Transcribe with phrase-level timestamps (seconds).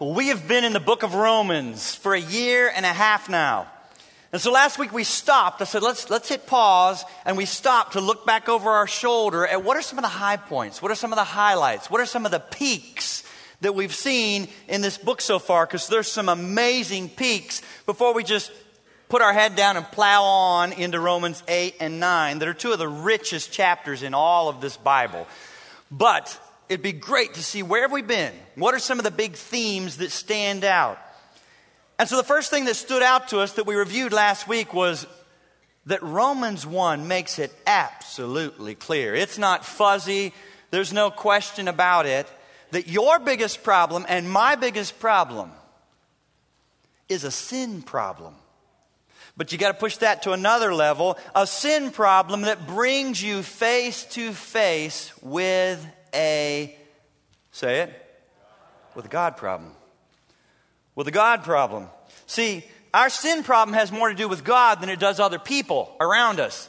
[0.00, 3.66] We have been in the book of Romans for a year and a half now.
[4.32, 5.60] And so last week we stopped.
[5.60, 7.04] I said, let's, let's hit pause.
[7.26, 10.08] And we stopped to look back over our shoulder at what are some of the
[10.08, 10.80] high points?
[10.80, 11.90] What are some of the highlights?
[11.90, 13.24] What are some of the peaks
[13.60, 15.66] that we've seen in this book so far?
[15.66, 18.50] Because there's some amazing peaks before we just
[19.10, 22.72] put our head down and plow on into Romans 8 and 9 that are two
[22.72, 25.26] of the richest chapters in all of this Bible.
[25.90, 26.40] But
[26.70, 28.32] it'd be great to see where have we been?
[28.54, 30.98] What are some of the big themes that stand out?
[31.98, 34.72] And so the first thing that stood out to us that we reviewed last week
[34.72, 35.04] was
[35.86, 39.16] that Romans 1 makes it absolutely clear.
[39.16, 40.32] It's not fuzzy,
[40.70, 42.28] there's no question about it.
[42.70, 45.50] That your biggest problem and my biggest problem
[47.08, 48.36] is a sin problem.
[49.36, 53.42] But you got to push that to another level a sin problem that brings you
[53.42, 56.76] face to face with a,
[57.52, 58.22] say it,
[58.94, 59.72] with a God problem.
[60.94, 61.88] With a God problem.
[62.26, 65.94] See, our sin problem has more to do with God than it does other people
[66.00, 66.68] around us.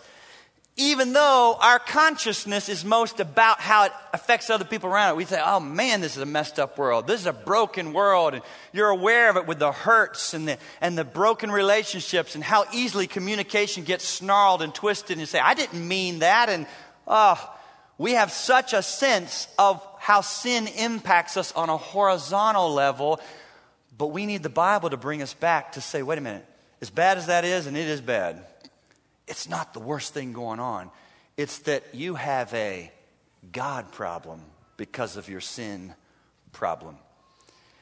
[0.78, 5.26] Even though our consciousness is most about how it affects other people around it, we
[5.26, 7.08] say, oh man, this is a messed up world.
[7.08, 8.36] This is a broken world.
[8.36, 12.44] And you're aware of it with the hurts and the, and the broken relationships and
[12.44, 15.12] how easily communication gets snarled and twisted.
[15.12, 16.48] And you say, I didn't mean that.
[16.48, 16.66] And
[17.06, 17.54] oh,
[18.02, 23.22] we have such a sense of how sin impacts us on a horizontal level,
[23.96, 26.44] but we need the Bible to bring us back to say, wait a minute,
[26.82, 28.44] as bad as that is, and it is bad,
[29.28, 30.90] it's not the worst thing going on.
[31.38, 32.92] It's that you have a
[33.52, 34.42] God problem
[34.78, 35.94] because of your sin
[36.54, 36.98] problem.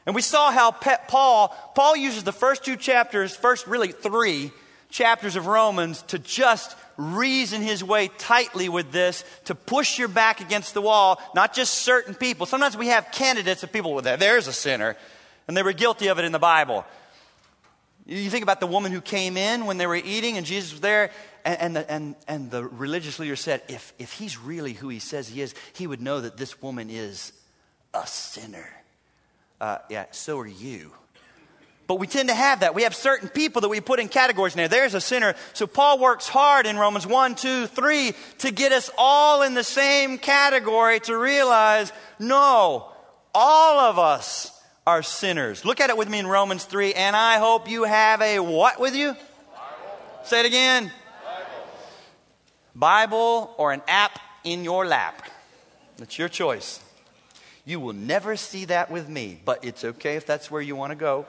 [0.06, 4.52] And we saw how Paul, Paul uses the first two chapters, first really three
[4.90, 10.42] chapters of Romans to just reason his way tightly with this to push your back
[10.42, 12.46] against the wall, not just certain people.
[12.46, 14.20] Sometimes we have candidates of people with that.
[14.20, 14.98] There's a sinner,
[15.48, 16.86] and they were guilty of it in the Bible.
[18.06, 20.82] You think about the woman who came in when they were eating and Jesus was
[20.82, 21.12] there,
[21.46, 25.00] and, and, the, and, and the religious leader said, if, if he's really who he
[25.00, 27.32] says he is, he would know that this woman is
[27.94, 28.68] a sinner.
[29.62, 30.92] Uh, yeah, so are you.
[31.90, 32.76] But we tend to have that.
[32.76, 34.68] We have certain people that we put in categories now.
[34.68, 35.34] There's a sinner.
[35.54, 39.64] So Paul works hard in Romans 1, 2, 3 to get us all in the
[39.64, 42.92] same category to realize no,
[43.34, 44.52] all of us
[44.86, 45.66] are sinners.
[45.66, 46.94] Look at it with me in Romans 3.
[46.94, 49.14] And I hope you have a what with you?
[49.14, 49.24] Bible.
[50.26, 50.92] Say it again.
[52.76, 53.08] Bible.
[53.08, 55.28] Bible or an app in your lap.
[55.98, 56.82] That's your choice.
[57.66, 60.92] You will never see that with me, but it's okay if that's where you want
[60.92, 61.26] to go.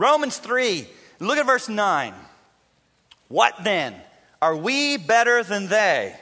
[0.00, 0.88] Romans 3,
[1.18, 2.14] look at verse 9.
[3.28, 3.94] What then?
[4.40, 6.16] Are we better than they?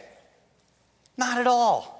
[1.16, 1.94] Not at all.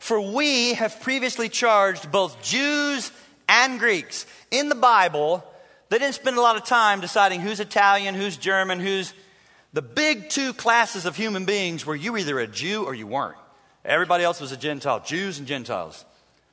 [0.00, 3.12] For we have previously charged both Jews
[3.48, 4.26] and Greeks.
[4.50, 5.44] In the Bible,
[5.90, 9.14] they didn't spend a lot of time deciding who's Italian, who's German, who's.
[9.72, 13.38] The big two classes of human beings were you either a Jew or you weren't.
[13.84, 16.04] Everybody else was a Gentile, Jews and Gentiles.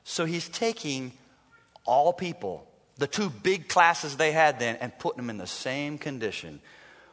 [0.03, 1.11] So he's taking
[1.85, 2.66] all people
[2.97, 6.59] the two big classes they had then, and putting them in the same condition.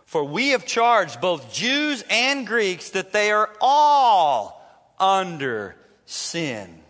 [0.07, 4.63] For we have charged both Jews and Greeks that they are all
[4.99, 6.81] under sin.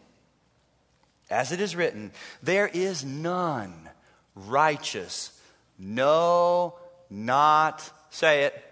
[1.31, 2.13] As it is written,
[2.43, 3.89] there is none
[4.35, 5.41] righteous,
[5.79, 6.75] no,
[7.09, 8.65] not, say it,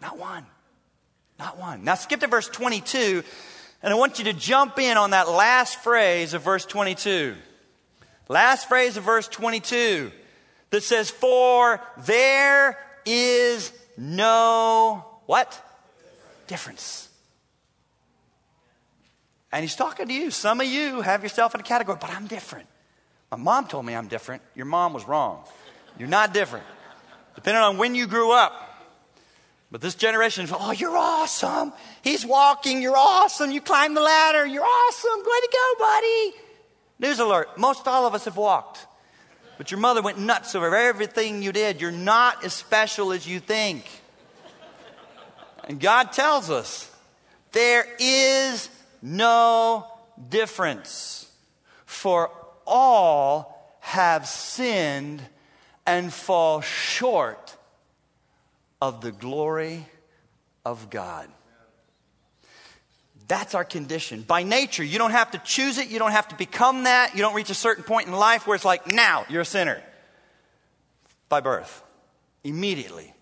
[0.00, 0.46] not one.
[1.38, 1.84] Not one.
[1.84, 3.22] Now skip to verse 22,
[3.82, 7.34] and I want you to jump in on that last phrase of verse 22.
[8.30, 10.12] Last phrase of verse 22
[10.70, 15.60] that says, For there is no what?
[16.46, 17.08] Difference.
[19.50, 20.30] And he's talking to you.
[20.30, 22.68] Some of you have yourself in a category, but I'm different.
[23.32, 24.42] My mom told me I'm different.
[24.54, 25.42] Your mom was wrong.
[25.98, 26.64] You're not different.
[27.34, 28.52] Depending on when you grew up.
[29.72, 31.72] But this generation, is, oh, you're awesome.
[32.02, 32.80] He's walking.
[32.80, 33.50] You're awesome.
[33.50, 34.46] You climbed the ladder.
[34.46, 35.18] You're awesome.
[35.18, 36.49] Way to go, buddy.
[37.00, 38.86] News alert most all of us have walked.
[39.58, 41.80] But your mother went nuts over everything you did.
[41.80, 43.84] You're not as special as you think.
[45.64, 46.90] And God tells us
[47.52, 48.70] there is
[49.02, 49.86] no
[50.28, 51.30] difference,
[51.84, 52.30] for
[52.66, 55.22] all have sinned
[55.86, 57.56] and fall short
[58.80, 59.86] of the glory
[60.64, 61.28] of God.
[63.30, 64.22] That's our condition.
[64.22, 65.88] By nature, you don't have to choose it.
[65.88, 67.14] You don't have to become that.
[67.14, 69.80] You don't reach a certain point in life where it's like, now you're a sinner.
[71.28, 71.80] By birth.
[72.42, 73.14] Immediately.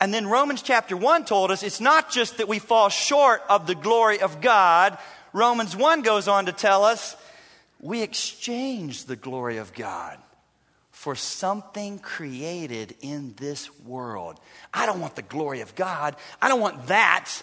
[0.00, 3.66] And then Romans chapter 1 told us it's not just that we fall short of
[3.66, 4.96] the glory of God.
[5.32, 7.16] Romans 1 goes on to tell us
[7.80, 10.16] we exchange the glory of God
[10.92, 14.38] for something created in this world.
[14.72, 16.14] I don't want the glory of God.
[16.40, 17.42] I don't want that.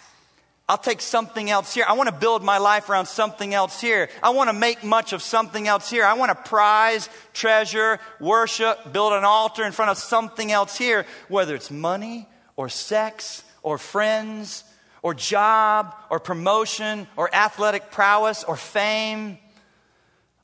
[0.68, 1.86] I'll take something else here.
[1.88, 4.10] I want to build my life around something else here.
[4.22, 6.04] I want to make much of something else here.
[6.04, 11.06] I want to prize, treasure, worship, build an altar in front of something else here,
[11.28, 14.62] whether it's money or sex or friends
[15.02, 19.38] or job or promotion or athletic prowess or fame.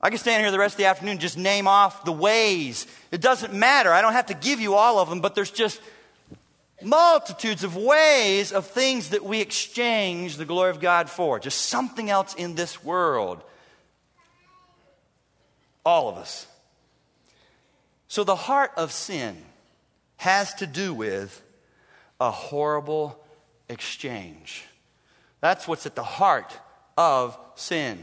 [0.01, 2.87] I can stand here the rest of the afternoon and just name off the ways.
[3.11, 3.93] It doesn't matter.
[3.93, 5.81] I don't have to give you all of them, but there's just
[6.83, 11.39] multitudes of ways of things that we exchange the glory of God for.
[11.39, 13.43] Just something else in this world.
[15.85, 16.47] All of us.
[18.09, 19.37] So the heart of sin
[20.17, 21.43] has to do with
[22.21, 23.19] a horrible
[23.69, 24.65] exchange.
[25.41, 26.59] That's what's at the heart
[26.97, 28.03] of sin.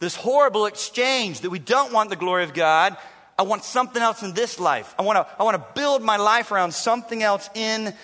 [0.00, 2.96] This horrible exchange that we don't want the glory of God.
[3.38, 4.94] I want something else in this life.
[4.98, 7.94] I want to, I want to build my life around something else in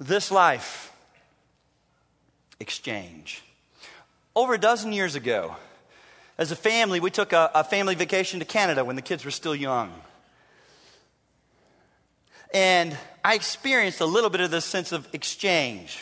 [0.00, 0.92] this life.
[2.58, 3.42] Exchange.
[4.34, 5.54] Over a dozen years ago,
[6.38, 9.30] as a family, we took a, a family vacation to Canada when the kids were
[9.30, 9.92] still young.
[12.52, 15.98] And I experienced a little bit of this sense of exchange.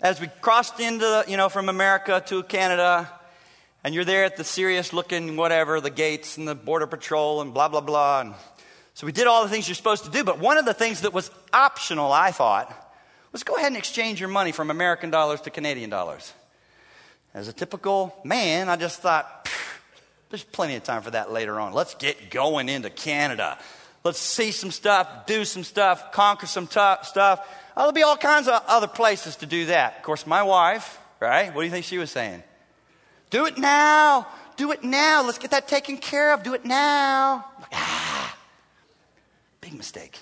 [0.00, 3.10] As we crossed into, you know, from America to Canada,
[3.84, 7.52] and you're there at the serious looking whatever, the gates and the border patrol and
[7.52, 8.20] blah, blah, blah.
[8.20, 8.34] And
[8.94, 10.24] so we did all the things you're supposed to do.
[10.24, 12.74] But one of the things that was optional, I thought,
[13.32, 16.32] was go ahead and exchange your money from American dollars to Canadian dollars.
[17.34, 19.48] As a typical man, I just thought,
[20.28, 21.72] there's plenty of time for that later on.
[21.72, 23.58] Let's get going into Canada.
[24.04, 27.40] Let's see some stuff, do some stuff, conquer some t- stuff.
[27.76, 29.96] Oh, there'll be all kinds of other places to do that.
[29.96, 31.54] Of course, my wife, right?
[31.54, 32.42] What do you think she was saying?
[33.32, 34.26] Do it now.
[34.56, 35.24] Do it now.
[35.24, 36.42] Let's get that taken care of.
[36.42, 37.46] Do it now.
[37.72, 38.36] Ah,
[39.62, 40.20] big mistake.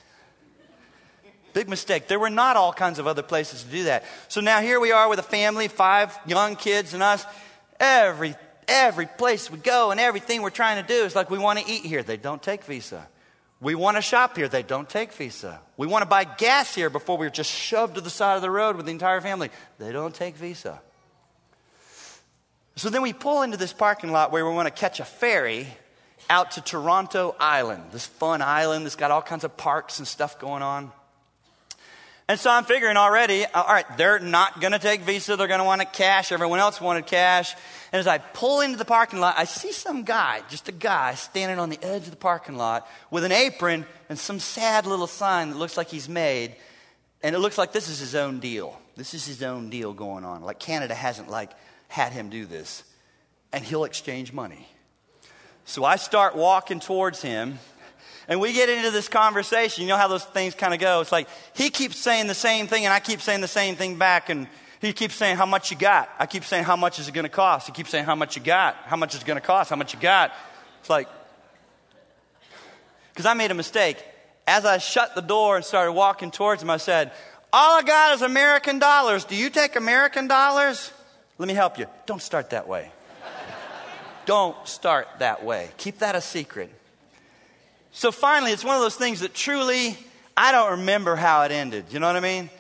[1.53, 2.07] Big mistake.
[2.07, 4.05] There were not all kinds of other places to do that.
[4.29, 7.27] So now here we are with a family, five young kids and us.
[7.81, 8.37] Every
[8.69, 11.69] every place we go and everything we're trying to do is like we want to
[11.69, 12.05] eat here.
[12.05, 13.09] They don't take Visa.
[13.61, 14.47] We want to shop here.
[14.47, 15.61] They don't take Visa.
[15.77, 18.51] We want to buy gas here before we're just shoved to the side of the
[18.53, 19.51] road with the entire family.
[19.81, 20.81] They don't take Visa.
[22.81, 25.67] So then we pull into this parking lot where we want to catch a ferry
[26.31, 30.39] out to Toronto Island, this fun island that's got all kinds of parks and stuff
[30.39, 30.91] going on.
[32.27, 35.37] And so I'm figuring already, uh, all right, they're not going to take Visa.
[35.37, 36.33] They're going to want to cash.
[36.33, 37.55] Everyone else wanted cash.
[37.93, 41.17] And as I pull into the parking lot, I see some guy, just a guy,
[41.17, 45.07] standing on the edge of the parking lot with an apron and some sad little
[45.07, 46.57] sign that looks like he's made.
[47.23, 48.81] And it looks like this is his own deal.
[48.97, 50.41] This is his own deal going on.
[50.41, 51.51] Like Canada hasn't like
[51.91, 52.83] had him do this.
[53.53, 54.69] And he'll exchange money.
[55.65, 57.59] So I start walking towards him
[58.29, 59.83] and we get into this conversation.
[59.83, 61.01] You know how those things kind of go.
[61.01, 63.97] It's like he keeps saying the same thing, and I keep saying the same thing
[63.97, 64.31] back.
[64.31, 64.47] And
[64.81, 66.09] he keeps saying, How much you got?
[66.17, 67.67] I keep saying, How much is it going to cost?
[67.67, 68.77] He keeps saying, How much you got?
[68.85, 69.69] How much is it going to cost?
[69.69, 70.33] How much you got?
[70.79, 71.09] It's like,
[73.13, 74.03] because I made a mistake.
[74.47, 77.11] As I shut the door and started walking towards him, I said,
[77.53, 79.25] All I got is American dollars.
[79.25, 80.93] Do you take American dollars?
[81.41, 81.87] Let me help you.
[82.05, 82.93] Don't start that way.
[84.27, 85.71] Don't start that way.
[85.79, 86.71] Keep that a secret.
[87.93, 89.97] So finally, it's one of those things that truly,
[90.37, 91.87] I don't remember how it ended.
[91.93, 92.51] You know what I mean?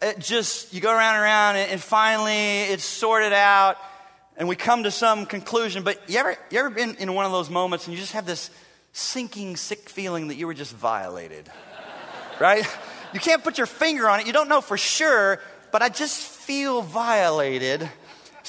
[0.00, 3.76] It just, you go around and around, and, finally it's sorted out,
[4.38, 5.82] and we come to some conclusion.
[5.82, 8.24] But you ever, you ever been in one of those moments and you just have
[8.24, 8.50] this
[8.94, 11.50] sinking, sick feeling that you were just violated?
[12.40, 12.64] right?
[13.12, 14.26] You can't put your finger on it.
[14.26, 15.40] You don't know for sure,
[15.70, 17.86] but I just feel violated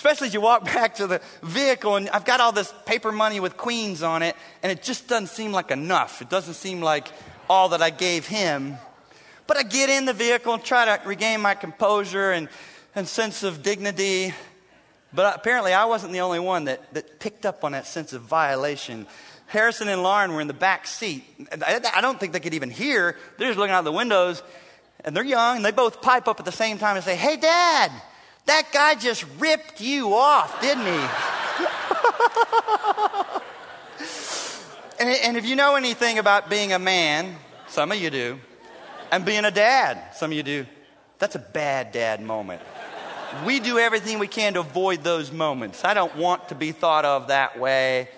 [0.06, 3.40] especially as you walk back to the vehicle and I've got all this paper money
[3.40, 6.22] with queens on it, and it just doesn't seem like enough.
[6.22, 7.08] It doesn't seem like
[7.50, 8.78] all that I gave him.
[9.48, 12.50] But I get in the vehicle and try to regain my composure and,
[12.94, 14.32] and sense of dignity.
[15.12, 18.22] But apparently, I wasn't the only one that, that picked up on that sense of
[18.22, 19.08] violation.
[19.48, 21.24] Harrison and Lauren were in the back seat.
[21.66, 23.18] I don't think they could even hear.
[23.40, 24.44] They're just looking out the windows,
[25.04, 27.38] and they're young, and they both pipe up at the same time and say, Hey,
[27.38, 27.92] Dad,
[28.46, 30.90] that guy just ripped you off, didn't he?
[35.00, 37.36] and, and if you know anything about being a man,
[37.68, 38.40] some of you do,
[39.12, 40.66] and being a dad, some of you do,
[41.18, 42.62] that's a bad dad moment.
[43.46, 45.84] We do everything we can to avoid those moments.
[45.84, 48.10] I don't want to be thought of that way.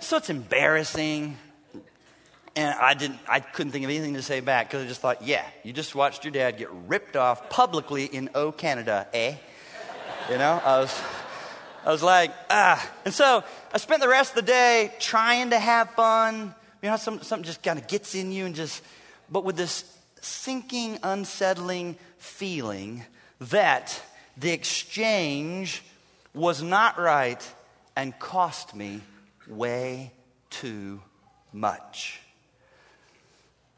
[0.00, 1.38] So it's embarrassing.
[2.56, 5.22] And I didn't I couldn't think of anything to say back because I just thought,
[5.22, 9.34] yeah, you just watched your dad get ripped off publicly in O Canada, eh?
[10.30, 11.02] You know, I was,
[11.84, 12.90] I was like, ah.
[13.04, 16.54] And so I spent the rest of the day trying to have fun.
[16.82, 18.82] You know, some, something just kind of gets in you and just,
[19.30, 19.84] but with this
[20.22, 23.04] sinking, unsettling feeling
[23.38, 24.00] that
[24.38, 25.82] the exchange
[26.32, 27.46] was not right
[27.94, 29.02] and cost me
[29.46, 30.10] way
[30.48, 31.02] too
[31.52, 32.18] much.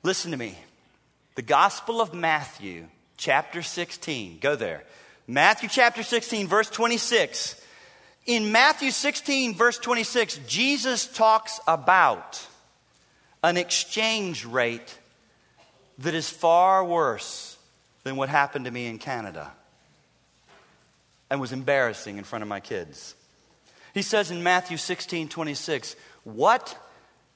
[0.05, 0.57] Listen to me.
[1.35, 2.87] The Gospel of Matthew,
[3.17, 4.85] chapter 16, go there.
[5.29, 7.61] Matthew chapter 16, verse 26.
[8.27, 12.45] In Matthew 16, verse 26, Jesus talks about
[13.43, 14.99] an exchange rate
[15.99, 17.57] that is far worse
[18.05, 19.53] than what happened to me in Canada
[21.29, 23.15] and was embarrassing in front of my kids.
[23.95, 26.79] He says in Matthew 16, 26, What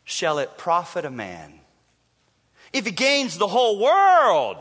[0.04, 1.54] shall it profit a man
[2.72, 4.58] if he gains the whole world,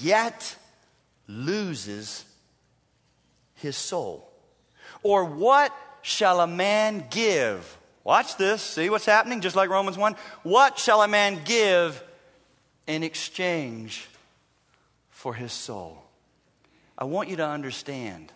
[0.00, 0.56] yet
[1.26, 2.24] loses
[3.54, 4.30] his soul?
[5.02, 7.78] Or what shall a man give?
[8.04, 8.62] Watch this.
[8.62, 9.40] See what's happening?
[9.40, 10.14] Just like Romans 1.
[10.42, 12.02] What shall a man give
[12.86, 14.08] in exchange
[15.10, 16.02] for his soul?
[16.96, 18.32] I want you to understand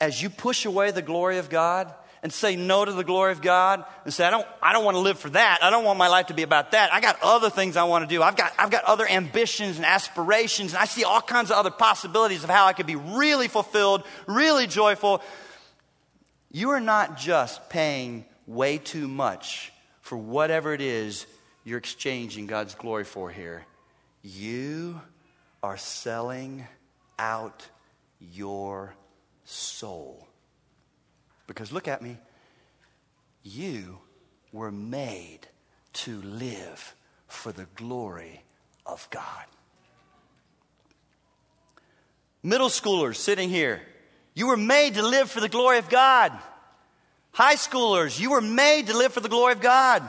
[0.00, 1.92] as you push away the glory of God
[2.24, 4.94] and say no to the glory of God and say, I don't, I don't want
[4.94, 5.58] to live for that.
[5.62, 6.90] I don't want my life to be about that.
[6.90, 8.22] I got other things I want to do.
[8.22, 11.70] I've got, I've got other ambitions and aspirations, and I see all kinds of other
[11.70, 15.20] possibilities of how I could be really fulfilled, really joyful.
[16.50, 21.26] You are not just paying way too much for whatever it is
[21.62, 23.66] you're exchanging God's glory for here.
[24.22, 24.98] You
[25.62, 26.66] are selling
[27.18, 27.68] out
[28.18, 28.94] your
[29.44, 30.26] soul.
[31.46, 32.18] Because look at me.
[33.42, 33.98] You
[34.52, 35.40] were made
[35.94, 36.94] to live
[37.28, 38.42] for the glory
[38.86, 39.44] of God.
[42.42, 43.80] Middle schoolers sitting here,
[44.34, 46.32] you were made to live for the glory of God.
[47.32, 50.02] High schoolers, you were made to live for the glory of God.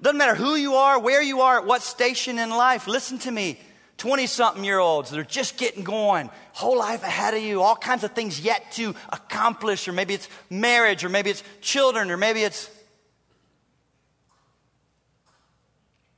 [0.00, 2.86] Doesn't matter who you are, where you are, at what station in life.
[2.86, 3.58] Listen to me.
[3.98, 7.76] 20 something year olds that are just getting going, whole life ahead of you, all
[7.76, 12.16] kinds of things yet to accomplish, or maybe it's marriage, or maybe it's children, or
[12.16, 12.70] maybe it's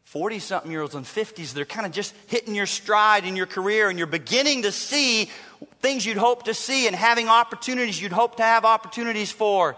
[0.05, 3.47] 40 something year olds and 50s, they're kind of just hitting your stride in your
[3.47, 5.31] career and you're beginning to see
[5.79, 9.77] things you'd hope to see and having opportunities you'd hope to have opportunities for.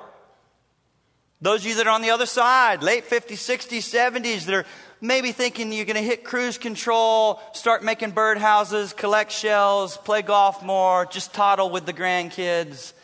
[1.42, 4.64] Those of you that are on the other side, late 50s, 60s, 70s, that are
[5.02, 10.62] maybe thinking you're going to hit cruise control, start making birdhouses, collect shells, play golf
[10.62, 12.94] more, just toddle with the grandkids.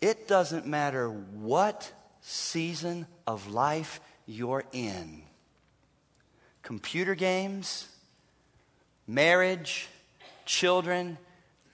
[0.00, 1.92] It doesn't matter what
[2.22, 5.22] season of life you're in
[6.62, 7.88] computer games,
[9.08, 9.88] marriage,
[10.46, 11.18] children,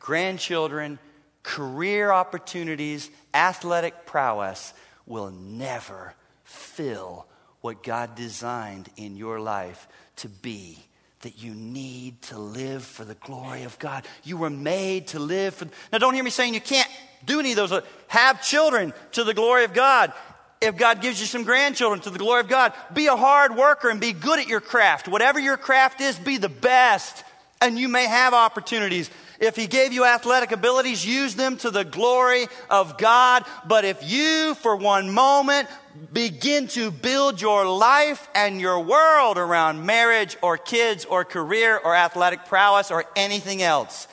[0.00, 0.98] grandchildren,
[1.42, 4.72] career opportunities, athletic prowess
[5.04, 7.26] will never fill
[7.66, 10.78] what God designed in your life to be
[11.22, 14.06] that you need to live for the glory of God.
[14.22, 15.66] You were made to live for.
[15.90, 16.88] Now, don't hear me saying you can't
[17.24, 17.72] do any of those.
[17.72, 20.12] Uh, have children to the glory of God
[20.60, 22.72] if God gives you some grandchildren to the glory of God.
[22.94, 25.08] Be a hard worker and be good at your craft.
[25.08, 27.24] Whatever your craft is, be the best.
[27.60, 29.10] And you may have opportunities.
[29.40, 33.44] If He gave you athletic abilities, use them to the glory of God.
[33.66, 35.68] But if you, for one moment,
[36.12, 41.94] begin to build your life and your world around marriage or kids or career or
[41.94, 44.08] athletic prowess or anything else,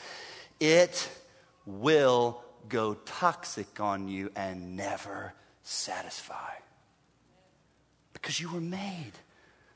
[0.60, 1.10] it
[1.66, 6.52] will go toxic on you and never satisfy.
[8.14, 9.12] Because you were made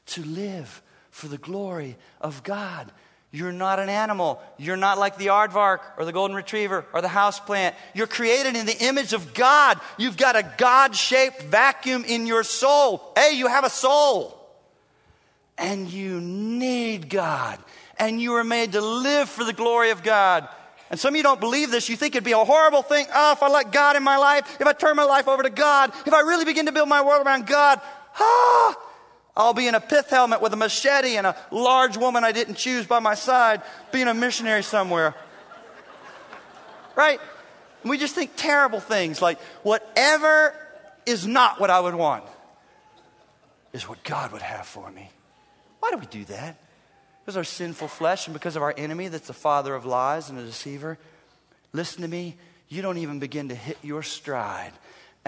[0.07, 2.91] to live for the glory of God.
[3.31, 4.41] You're not an animal.
[4.57, 7.74] You're not like the aardvark or the golden retriever or the houseplant.
[7.93, 9.79] You're created in the image of God.
[9.98, 13.12] You've got a God shaped vacuum in your soul.
[13.17, 14.34] Hey, you have a soul.
[15.57, 17.60] And you need God.
[18.00, 20.48] And you were made to live for the glory of God.
[20.89, 21.89] And some of you don't believe this.
[21.89, 23.07] You think it'd be a horrible thing.
[23.13, 25.50] Oh, if I let God in my life, if I turn my life over to
[25.50, 27.81] God, if I really begin to build my world around God,
[28.17, 28.75] ah,
[29.38, 32.56] I'll be in a pith helmet with a machete and a large woman I didn't
[32.56, 35.15] choose by my side, being a missionary somewhere.
[36.96, 37.22] Right?
[37.84, 40.53] And we just think terrible things like whatever
[41.06, 42.25] is not what I would want
[43.72, 45.10] is what God would have for me.
[45.79, 46.58] Why do we do that?
[47.27, 50.39] because our sinful flesh and because of our enemy that's the father of lies and
[50.39, 50.98] a deceiver.
[51.74, 52.38] Listen to me,
[52.70, 54.72] you don't even begin to hit your stride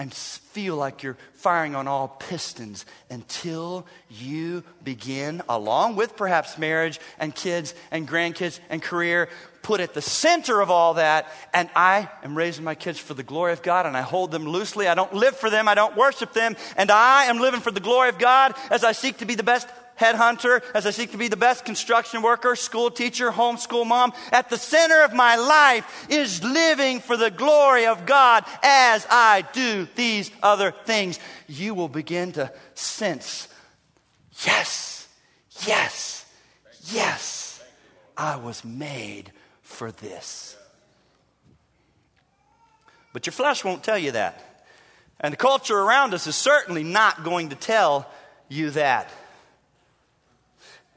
[0.00, 6.98] and feel like you're firing on all pistons until you begin, along with perhaps marriage
[7.18, 9.28] and kids and grandkids and career,
[9.60, 11.30] put at the center of all that.
[11.52, 14.48] And I am raising my kids for the glory of God and I hold them
[14.48, 14.88] loosely.
[14.88, 16.56] I don't live for them, I don't worship them.
[16.78, 19.42] And I am living for the glory of God as I seek to be the
[19.42, 19.68] best
[20.00, 24.12] headhunter, as I seek to be the best construction worker, school teacher, homeschool mom.
[24.32, 29.44] At the center of my life is living for the glory of God as I
[29.52, 31.20] do these other things.
[31.46, 33.46] You will begin to sense,
[34.44, 35.06] yes,
[35.66, 36.26] yes,
[36.90, 37.62] yes,
[38.16, 40.56] I was made for this.
[43.12, 44.66] But your flesh won't tell you that.
[45.20, 48.10] And the culture around us is certainly not going to tell
[48.48, 49.10] you that.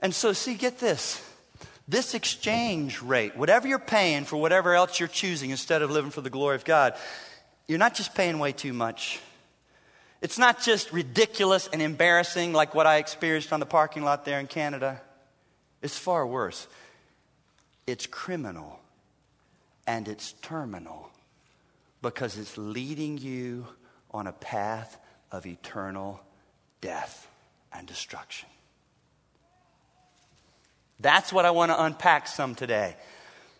[0.04, 1.24] And so, see, get this.
[1.88, 6.22] This exchange rate, whatever you're paying for whatever else you're choosing instead of living for
[6.22, 6.96] the glory of God,
[7.68, 9.22] you're not just paying way too much.
[10.22, 14.40] It's not just ridiculous and embarrassing like what I experienced on the parking lot there
[14.40, 15.02] in Canada.
[15.82, 16.68] It's far worse.
[17.88, 18.80] It's criminal
[19.88, 21.10] and it's terminal
[22.02, 23.68] because it's leading you
[24.12, 24.98] on a path
[25.32, 26.22] of eternal
[26.82, 27.28] death
[27.74, 28.50] and destruction.
[31.04, 32.96] That's what I want to unpack some today.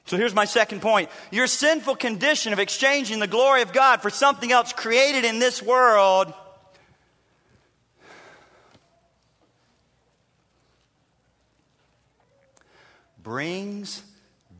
[0.06, 1.10] So here's my second point.
[1.30, 5.62] Your sinful condition of exchanging the glory of God for something else created in this
[5.62, 6.34] world
[13.22, 14.04] brings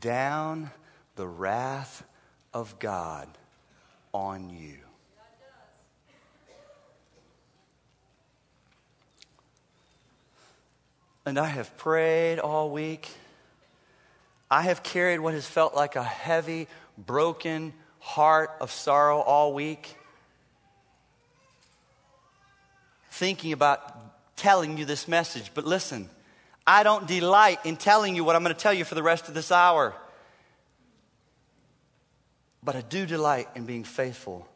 [0.00, 0.70] down
[1.16, 2.04] the wrath
[2.52, 3.28] of God
[4.12, 4.83] on you.
[11.26, 13.08] And I have prayed all week.
[14.50, 19.96] I have carried what has felt like a heavy, broken heart of sorrow all week.
[23.10, 25.50] Thinking about telling you this message.
[25.54, 26.10] But listen,
[26.66, 29.28] I don't delight in telling you what I'm going to tell you for the rest
[29.28, 29.94] of this hour.
[32.62, 34.48] But I do delight in being faithful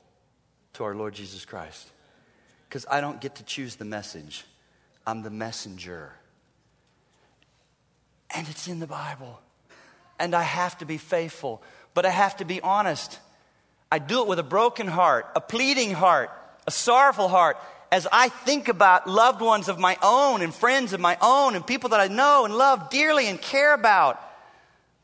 [0.74, 1.88] to our Lord Jesus Christ.
[2.68, 4.44] Because I don't get to choose the message,
[5.06, 6.12] I'm the messenger.
[8.34, 9.40] And it's in the Bible.
[10.18, 11.62] And I have to be faithful,
[11.94, 13.18] but I have to be honest.
[13.90, 16.30] I do it with a broken heart, a pleading heart,
[16.66, 17.56] a sorrowful heart,
[17.90, 21.66] as I think about loved ones of my own and friends of my own and
[21.66, 24.20] people that I know and love dearly and care about.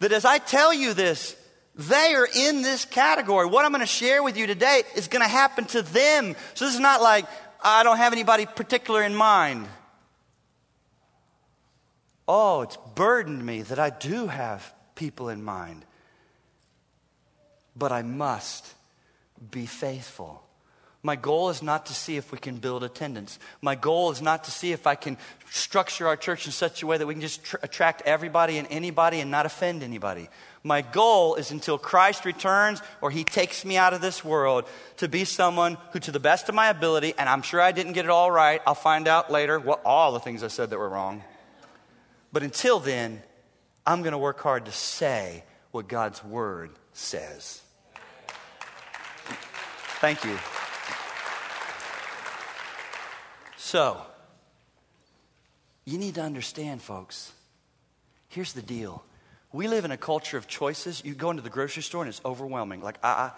[0.00, 1.34] That as I tell you this,
[1.76, 3.46] they are in this category.
[3.46, 6.37] What I'm going to share with you today is going to happen to them.
[6.54, 7.24] So this is not like
[7.62, 9.66] I don't have anybody particular in mind.
[12.26, 15.84] Oh, it's burdened me that I do have people in mind.
[17.76, 18.72] But I must
[19.50, 20.44] be faithful.
[21.02, 23.38] My goal is not to see if we can build attendance.
[23.60, 25.18] My goal is not to see if I can
[25.50, 28.66] structure our church in such a way that we can just tr- attract everybody and
[28.70, 30.30] anybody and not offend anybody.
[30.62, 34.64] My goal is until Christ returns or he takes me out of this world
[34.96, 37.92] to be someone who, to the best of my ability, and I'm sure I didn't
[37.92, 40.78] get it all right, I'll find out later what all the things I said that
[40.78, 41.22] were wrong.
[42.34, 43.22] But until then,
[43.86, 47.62] I'm going to work hard to say what God's word says.
[50.00, 50.36] Thank you.
[53.56, 54.02] So,
[55.84, 57.32] you need to understand, folks.
[58.30, 59.04] Here's the deal.
[59.52, 61.04] We live in a culture of choices.
[61.04, 62.82] You go into the grocery store and it's overwhelming.
[62.82, 63.30] Like, I, I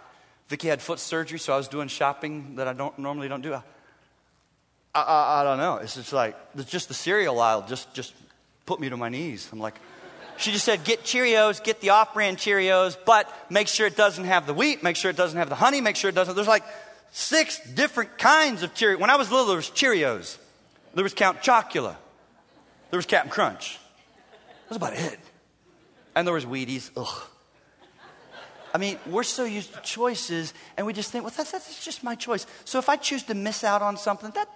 [0.48, 3.52] Vicky had foot surgery, so I was doing shopping that I don't normally don't do.
[3.52, 3.62] I,
[4.94, 5.76] I, I don't know.
[5.76, 8.14] It's just like it's just the cereal aisle just just
[8.66, 9.48] put me to my knees.
[9.52, 9.80] I'm like,
[10.36, 14.24] she just said, get Cheerios, get the off brand Cheerios, but make sure it doesn't
[14.24, 16.34] have the wheat, make sure it doesn't have the honey, make sure it doesn't.
[16.34, 16.64] There's like
[17.12, 18.98] six different kinds of Cheerios.
[18.98, 20.36] When I was little, there was Cheerios,
[20.94, 21.96] there was Count Chocula,
[22.90, 23.78] there was Captain Crunch.
[24.68, 25.18] That's about it.
[26.14, 26.90] And there was Wheaties.
[26.96, 27.22] Ugh.
[28.74, 32.04] I mean, we're so used to choices, and we just think, well, that's, that's just
[32.04, 32.46] my choice.
[32.66, 34.48] So if I choose to miss out on something, that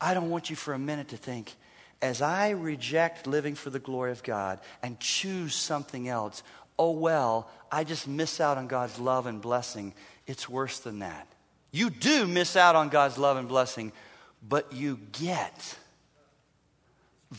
[0.00, 1.54] I don't want you for a minute to think,
[2.02, 6.42] as I reject living for the glory of God and choose something else,
[6.78, 9.94] oh well, I just miss out on God's love and blessing.
[10.26, 11.28] It's worse than that.
[11.70, 13.92] You do miss out on God's love and blessing,
[14.46, 15.78] but you get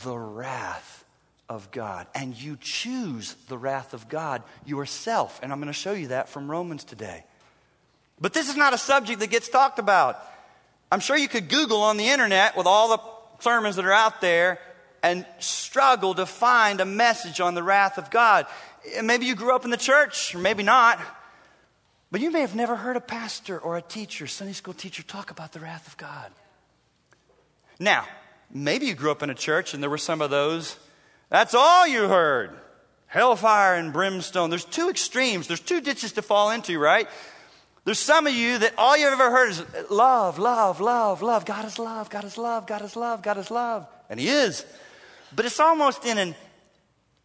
[0.04, 1.04] the wrath
[1.50, 2.08] of God.
[2.16, 5.40] And you choose the wrath of God yourself.
[5.44, 7.24] And I'm going to show you that from Romans today.
[8.20, 10.20] But this is not a subject that gets talked about.
[10.92, 13.13] I'm sure you could Google on the internet with all the
[13.44, 14.60] sermons that are out there
[15.04, 18.48] and struggle to find a message on the wrath of God.
[19.04, 21.00] Maybe you grew up in the church, or maybe not.
[22.10, 25.30] But you may have never heard a pastor or a teacher, Sunday school teacher, talk
[25.30, 26.32] about the wrath of God.
[27.80, 28.06] Now,
[28.52, 30.78] maybe you grew up in a church and there were some of those.
[31.30, 32.52] That's all you heard
[33.08, 34.50] hellfire and brimstone.
[34.50, 37.08] There's two extremes, there's two ditches to fall into, right?
[37.86, 41.46] There's some of you that all you've ever heard is love, love, love, love.
[41.46, 43.88] God is love, God is love, God is love, God is love.
[44.10, 44.66] And He is.
[45.36, 46.36] But it's almost in an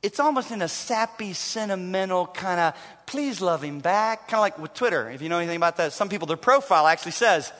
[0.03, 2.75] it's almost in a sappy, sentimental kind of,
[3.07, 4.29] please love him back.
[4.29, 5.92] Kind of like with Twitter, if you know anything about that.
[5.92, 7.53] Some people, their profile actually says,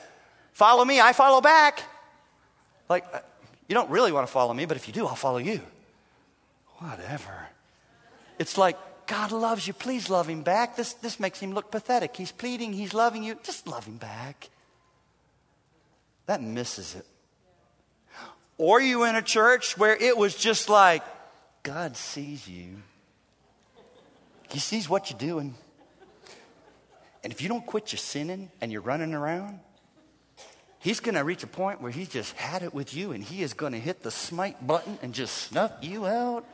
[0.53, 1.83] follow me, I follow back.
[2.87, 3.19] Like, uh,
[3.67, 5.59] you don't really want to follow me, but if you do, I'll follow you.
[6.77, 7.47] Whatever.
[8.39, 8.77] It's like,
[9.09, 10.75] God loves you, please love him back.
[10.75, 12.15] This, this makes him look pathetic.
[12.15, 14.49] He's pleading, he's loving you, just love him back.
[16.27, 17.07] That misses it.
[18.59, 21.01] Or you in a church where it was just like,
[21.63, 22.83] God sees you.
[24.51, 25.55] He sees what you're doing.
[27.23, 29.59] And if you don't quit your sinning and you're running around,
[30.81, 33.41] He's going to reach a point where He's just had it with you and He
[33.41, 36.45] is going to hit the smite button and just snuff you out.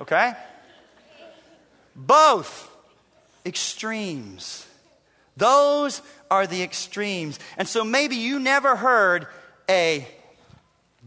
[0.00, 0.32] Okay?
[1.94, 2.70] Both
[3.46, 4.66] extremes.
[5.36, 7.38] Those are the extremes.
[7.56, 9.26] And so maybe you never heard
[9.68, 10.06] a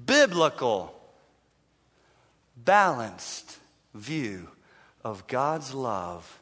[0.05, 0.93] biblical,
[2.55, 3.57] balanced
[3.93, 4.49] view
[5.03, 6.39] of God's love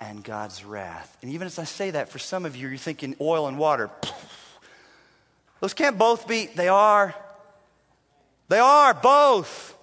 [0.00, 1.16] and God's wrath.
[1.22, 3.90] And even as I say that, for some of you, you're thinking oil and water.
[5.60, 7.14] Those can't both be, they are.
[8.48, 9.73] They are both.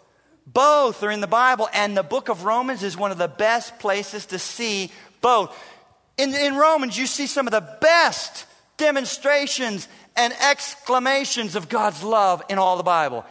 [0.54, 3.80] Both are in the Bible, and the book of Romans is one of the best
[3.80, 5.58] places to see both.
[6.18, 8.46] In, in Romans, you see some of the best
[8.78, 13.26] demonstrations and exclamations of God's love in all the Bible.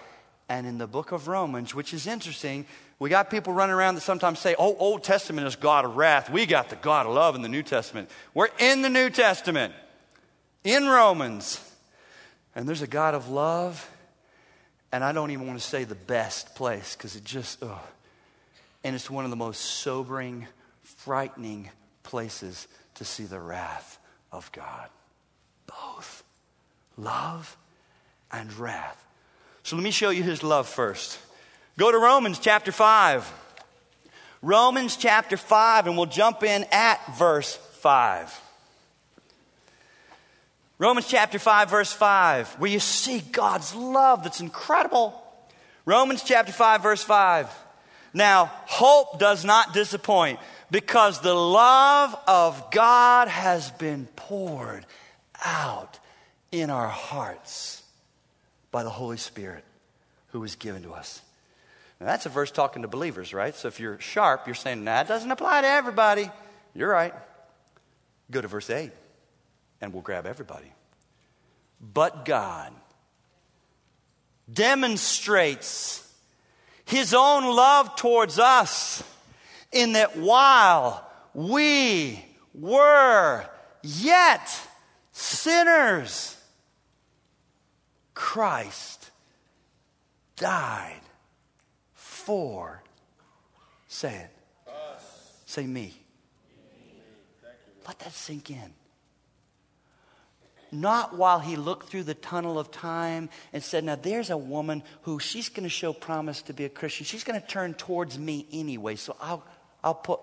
[0.49, 2.67] And in the book of Romans, which is interesting,
[2.99, 6.31] we got people running around that sometimes say, oh, Old Testament is God of wrath.
[6.31, 8.11] We got the God of love in the New Testament.
[8.35, 9.75] We're in the New Testament,
[10.65, 11.61] in Romans.
[12.55, 13.89] And there's a God of love,
[14.93, 17.81] and I don't even want to say the best place because it just, oh.
[18.83, 20.47] And it's one of the most sobering,
[20.83, 21.71] frightening
[22.03, 23.99] places to see the wrath
[24.33, 24.89] of God.
[25.67, 26.25] Both
[26.97, 27.57] love
[28.33, 29.05] and wrath.
[29.63, 31.19] So let me show you his love first.
[31.79, 33.33] Go to Romans chapter 5.
[34.43, 38.50] Romans chapter 5, and we'll jump in at verse 5.
[40.81, 45.23] Romans chapter 5, verse 5, where you see God's love that's incredible.
[45.85, 47.55] Romans chapter 5, verse 5.
[48.15, 50.41] Now, hope does not disappoint
[50.71, 54.87] because the love of God has been poured
[55.45, 55.99] out
[56.51, 57.83] in our hearts
[58.71, 59.65] by the Holy Spirit
[60.29, 61.21] who was given to us.
[62.01, 63.55] Now, that's a verse talking to believers, right?
[63.55, 66.31] So if you're sharp, you're saying, that doesn't apply to everybody.
[66.75, 67.13] You're right.
[68.31, 68.91] Go to verse 8,
[69.81, 70.73] and we'll grab everybody.
[71.81, 72.73] But God
[74.53, 76.07] demonstrates
[76.85, 79.03] his own love towards us
[79.73, 83.47] in that while we were
[83.83, 84.69] yet
[85.13, 86.37] sinners,
[88.15, 89.11] Christ
[90.37, 91.01] died
[91.95, 92.83] for,
[93.89, 94.31] say it,
[94.69, 95.33] Us.
[95.47, 95.71] say me.
[95.71, 95.95] me.
[97.87, 98.73] Let that sink in.
[100.73, 104.83] Not while he looked through the tunnel of time and said, Now there's a woman
[105.03, 107.05] who she's going to show promise to be a Christian.
[107.07, 109.45] She's going to turn towards me anyway, so I'll,
[109.83, 110.21] I'll put.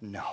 [0.00, 0.24] No.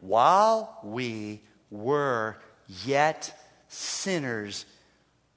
[0.00, 2.38] While we were
[2.84, 3.38] yet
[3.68, 4.64] sinners,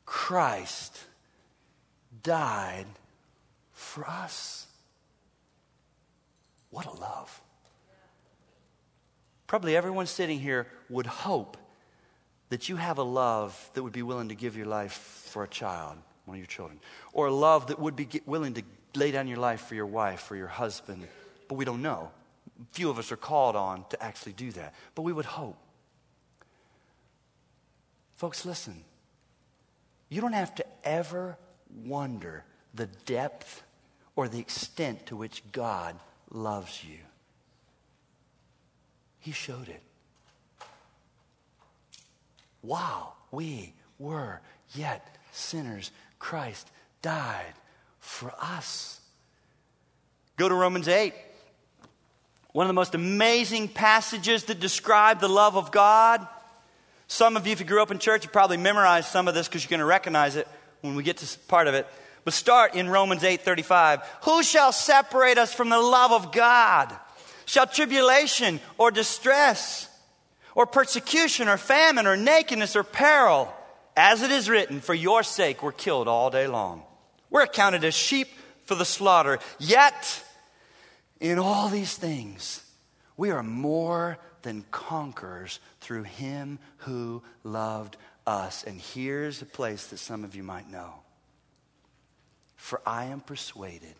[0.06, 0.97] Christ
[2.23, 2.88] died
[3.73, 4.67] for us.
[6.69, 7.41] What a love.
[9.47, 11.58] Probably everyone sitting here would hope
[12.49, 14.93] that you have a love that would be willing to give your life
[15.31, 16.79] for a child, one of your children,
[17.13, 18.63] or a love that would be willing to
[18.95, 21.08] lay down your life for your wife or your husband.
[21.47, 22.12] But we don't know.
[22.71, 24.73] Few of us are called on to actually do that.
[24.93, 25.58] But we would hope.
[28.15, 28.84] Folks, listen.
[30.10, 31.38] You don't have to ever
[31.84, 33.63] wonder the depth
[34.15, 35.99] or the extent to which God
[36.31, 36.99] loves you.
[39.19, 39.81] He showed it.
[42.65, 44.41] While we were
[44.73, 46.67] yet sinners, Christ
[47.01, 47.54] died
[47.99, 48.99] for us.
[50.38, 51.13] Go to Romans 8.
[52.54, 56.25] One of the most amazing passages that describe the love of God.
[57.08, 59.47] Some of you, if you grew up in church, you probably memorized some of this
[59.47, 60.47] because you're going to recognize it
[60.82, 61.86] when we get to part of it.
[62.23, 64.01] But start in Romans 8:35.
[64.23, 66.95] Who shall separate us from the love of God?
[67.45, 69.88] Shall tribulation or distress
[70.55, 73.53] or persecution or famine or nakedness or peril,
[73.95, 76.83] as it is written, for your sake we're killed all day long.
[77.29, 78.29] We're accounted as sheep
[78.63, 79.39] for the slaughter.
[79.59, 80.23] Yet
[81.19, 82.63] in all these things
[83.17, 88.63] we are more than conquerors through him who loved us.
[88.63, 90.93] And here's a place that some of you might know.
[92.55, 93.95] For I am persuaded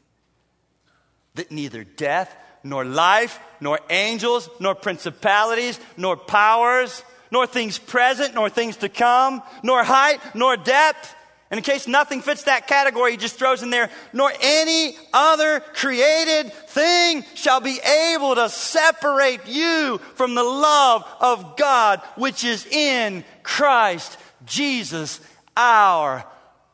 [1.36, 8.50] that neither death, nor life, nor angels, nor principalities, nor powers, nor things present, nor
[8.50, 11.16] things to come, nor height, nor depth.
[11.52, 15.60] And in case nothing fits that category, he just throws in there, nor any other
[15.60, 17.80] created thing shall be
[18.14, 25.20] able to separate you from the love of God which is in Christ Jesus
[25.56, 26.26] our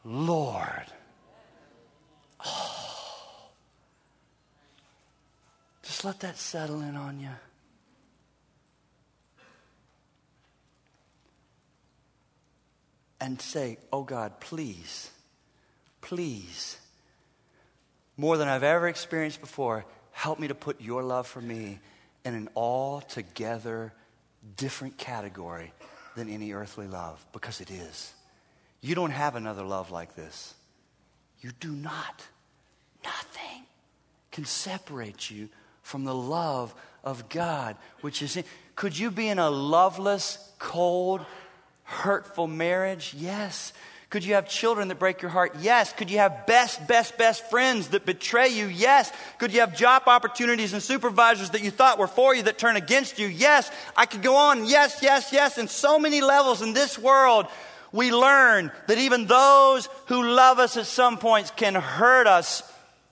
[0.06, 0.86] Lord.
[2.46, 2.81] Oh.
[5.92, 7.28] Just let that settle in on you.
[13.20, 15.12] And say, Oh God, please,
[16.00, 16.78] please,
[18.16, 21.80] more than I've ever experienced before, help me to put your love for me
[22.24, 23.92] in an altogether
[24.56, 25.74] different category
[26.16, 28.14] than any earthly love, because it is.
[28.80, 30.54] You don't have another love like this.
[31.42, 32.26] You do not.
[33.04, 33.66] Nothing
[34.32, 35.50] can separate you
[35.92, 36.74] from the love
[37.04, 38.46] of God, which is in.
[38.76, 41.20] Could you be in a loveless, cold,
[41.84, 43.14] hurtful marriage?
[43.16, 43.74] Yes.
[44.10, 45.58] Could you have children that break your heart?
[45.60, 45.94] Yes.
[45.94, 48.68] Could you have best, best, best friends that betray you?
[48.68, 49.12] Yes.
[49.38, 52.78] Could you have job opportunities and supervisors that you thought were for you that turn
[52.78, 53.28] against you?
[53.28, 53.70] Yes.
[53.96, 54.66] I could go on.
[54.66, 55.58] Yes, yes, yes.
[55.58, 57.48] In so many levels in this world,
[57.92, 62.64] we learn that even those who love us at some points can hurt us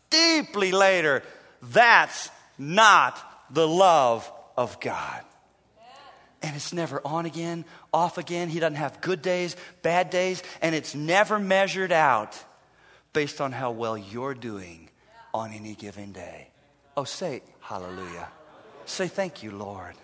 [0.09, 1.23] deeply later.
[1.61, 3.19] That's not
[3.49, 5.23] the love of God.
[6.41, 8.47] And it's never on again, off again.
[8.47, 12.41] He doesn't have good days, bad days, and it's never measured out
[13.11, 14.89] based on how well you're doing
[15.33, 16.49] on any given day.
[16.95, 18.29] Oh, say hallelujah.
[18.85, 19.95] Say thank you, Lord.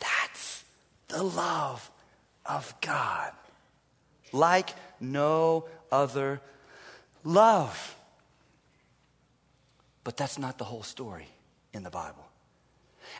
[0.00, 0.64] That's
[1.08, 1.90] the love
[2.44, 3.32] of God
[4.34, 4.70] like
[5.00, 6.40] no other
[7.22, 7.96] love.
[10.04, 11.26] But that's not the whole story
[11.72, 12.24] in the Bible.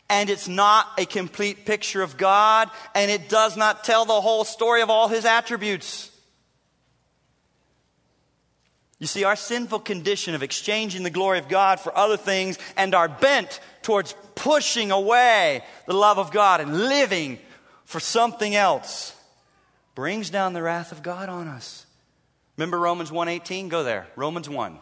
[0.09, 4.45] And it's not a complete picture of God, and it does not tell the whole
[4.45, 6.11] story of all his attributes.
[8.99, 12.95] You see, our sinful condition of exchanging the glory of God for other things and
[12.95, 17.39] our bent towards pushing away the love of God and living
[17.85, 19.15] for something else
[19.95, 21.87] brings down the wrath of God on us.
[22.57, 23.69] Remember Romans 1:18?
[23.69, 24.07] Go there.
[24.17, 24.81] Romans 1.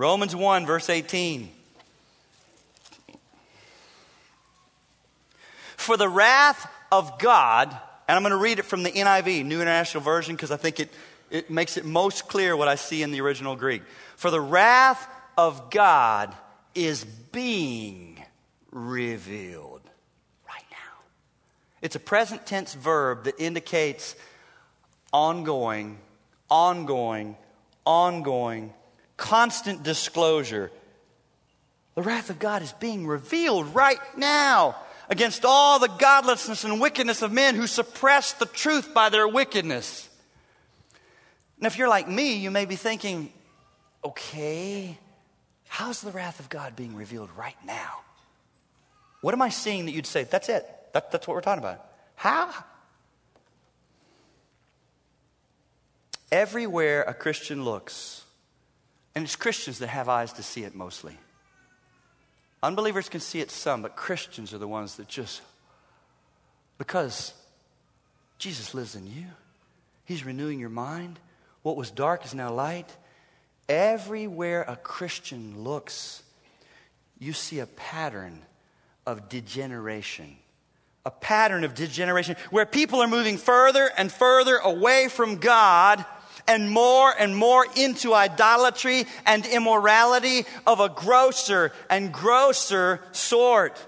[0.00, 1.50] Romans 1 verse 18.
[5.76, 7.68] For the wrath of God,
[8.08, 10.80] and I'm going to read it from the NIV, New International Version, because I think
[10.80, 10.88] it,
[11.30, 13.82] it makes it most clear what I see in the original Greek.
[14.16, 16.34] For the wrath of God
[16.74, 18.24] is being
[18.70, 19.82] revealed.
[20.48, 21.04] Right now.
[21.82, 24.16] It's a present tense verb that indicates
[25.12, 25.98] ongoing,
[26.48, 27.36] ongoing,
[27.84, 28.72] ongoing,
[29.20, 30.72] constant disclosure.
[31.94, 34.76] The wrath of God is being revealed right now
[35.10, 40.08] against all the godlessness and wickedness of men who suppress the truth by their wickedness.
[41.58, 43.30] Now, if you're like me, you may be thinking,
[44.02, 44.96] okay,
[45.68, 48.00] how's the wrath of God being revealed right now?
[49.20, 50.66] What am I seeing that you'd say, that's it?
[50.94, 51.84] That, that's what we're talking about.
[52.14, 52.54] How?
[56.32, 58.24] Everywhere a Christian looks,
[59.20, 61.14] and it's Christians that have eyes to see it mostly.
[62.62, 65.42] Unbelievers can see it some, but Christians are the ones that just,
[66.78, 67.34] because
[68.38, 69.26] Jesus lives in you,
[70.06, 71.18] He's renewing your mind.
[71.60, 72.88] What was dark is now light.
[73.68, 76.22] Everywhere a Christian looks,
[77.18, 78.40] you see a pattern
[79.06, 80.38] of degeneration
[81.06, 86.04] a pattern of degeneration where people are moving further and further away from God
[86.46, 93.84] and more and more into idolatry and immorality of a grosser and grosser sort.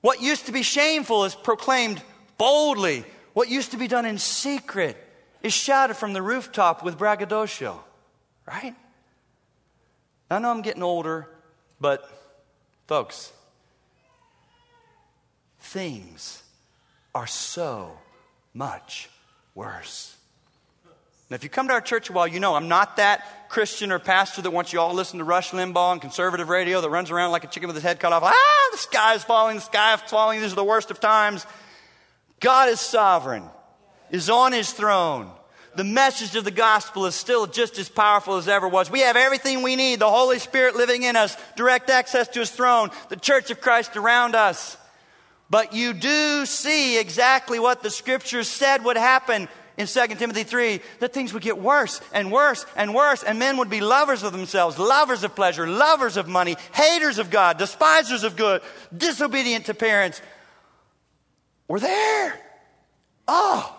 [0.00, 2.02] What used to be shameful is proclaimed
[2.36, 3.04] boldly.
[3.32, 4.96] What used to be done in secret
[5.42, 7.82] is shouted from the rooftop with braggadocio,
[8.46, 8.74] right?
[10.30, 11.28] I know I'm getting older,
[11.80, 12.08] but
[12.86, 13.32] folks,
[15.60, 16.42] things
[17.14, 17.98] are so
[18.52, 19.08] much
[19.54, 20.17] worse.
[21.30, 23.92] Now, if you come to our church a while, you know I'm not that Christian
[23.92, 26.88] or pastor that wants you all to listen to Rush Limbaugh and conservative radio that
[26.88, 28.22] runs around like a chicken with his head cut off.
[28.24, 31.44] Ah, the sky is falling, the sky is falling, these are the worst of times.
[32.40, 33.44] God is sovereign,
[34.10, 35.30] is on his throne.
[35.76, 38.90] The message of the gospel is still just as powerful as ever was.
[38.90, 42.50] We have everything we need the Holy Spirit living in us, direct access to his
[42.50, 44.78] throne, the church of Christ around us.
[45.50, 50.80] But you do see exactly what the scriptures said would happen in 2 Timothy 3
[50.98, 54.32] that things would get worse and worse and worse, and men would be lovers of
[54.32, 58.60] themselves, lovers of pleasure, lovers of money, haters of God, despisers of good,
[58.94, 60.20] disobedient to parents.
[61.68, 62.38] We're there.
[63.28, 63.74] Oh,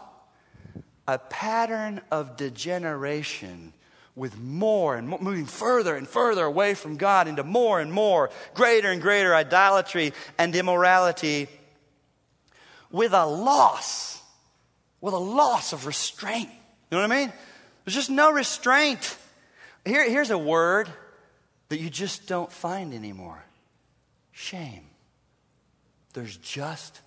[1.06, 3.74] a pattern of degeneration
[4.16, 8.30] with more and more, moving further and further away from God into more and more,
[8.54, 11.48] greater and greater idolatry and immorality,
[12.90, 14.19] with a loss
[15.02, 16.50] with a loss of restraint.
[16.50, 17.34] You know what I mean?
[17.86, 19.18] There's just no restraint.
[19.86, 20.90] Here, here's a word
[21.70, 23.44] that you just don't find anymore
[24.32, 24.86] shame.
[26.14, 27.02] There's just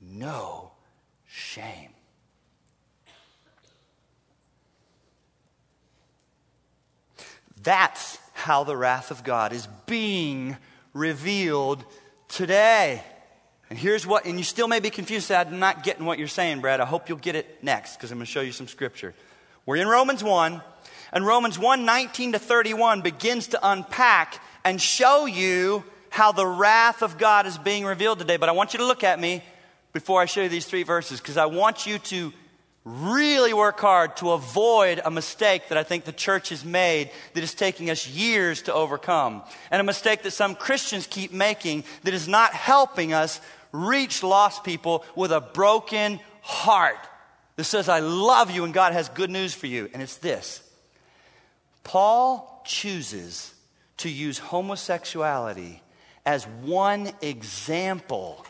[0.00, 0.72] no
[1.26, 1.90] shame.
[7.62, 10.56] That's how the wrath of God is being
[10.92, 11.84] revealed
[12.28, 13.02] today.
[13.72, 15.32] And here's what, and you still may be confused.
[15.32, 16.82] I'm not getting what you're saying, Brad.
[16.82, 19.14] I hope you'll get it next because I'm going to show you some scripture.
[19.64, 20.60] We're in Romans 1,
[21.14, 27.00] and Romans 1 19 to 31 begins to unpack and show you how the wrath
[27.00, 28.36] of God is being revealed today.
[28.36, 29.42] But I want you to look at me
[29.94, 32.30] before I show you these three verses because I want you to
[32.84, 37.42] really work hard to avoid a mistake that I think the church has made that
[37.42, 39.42] is taking us years to overcome.
[39.70, 43.40] And a mistake that some Christians keep making that is not helping us
[43.72, 46.98] reach lost people with a broken heart
[47.56, 49.88] that says, I love you and God has good news for you.
[49.92, 50.62] And it's this
[51.84, 53.54] Paul chooses
[53.98, 55.82] to use homosexuality
[56.24, 58.44] as one example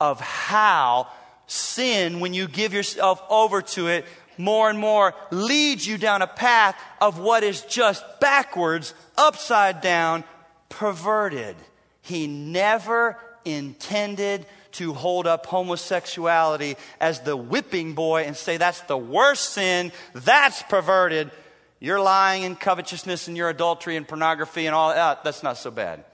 [0.00, 1.08] of how
[1.46, 4.04] sin, when you give yourself over to it
[4.38, 10.24] more and more, leads you down a path of what is just backwards, upside down,
[10.68, 11.54] perverted.
[12.00, 18.96] He never intended to hold up homosexuality as the whipping boy and say that's the
[18.96, 21.30] worst sin, that's perverted.
[21.78, 25.24] You're lying and covetousness and your adultery and pornography and all that.
[25.24, 26.04] That's not so bad.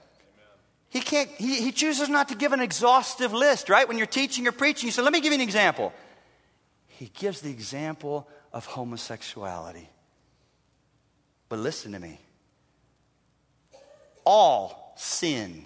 [0.89, 3.87] He can't, he, he chooses not to give an exhaustive list, right?
[3.87, 5.93] When you're teaching or preaching, you say, let me give you an example.
[6.87, 9.87] He gives the example of homosexuality.
[11.47, 12.19] But listen to me.
[14.25, 15.65] All sin,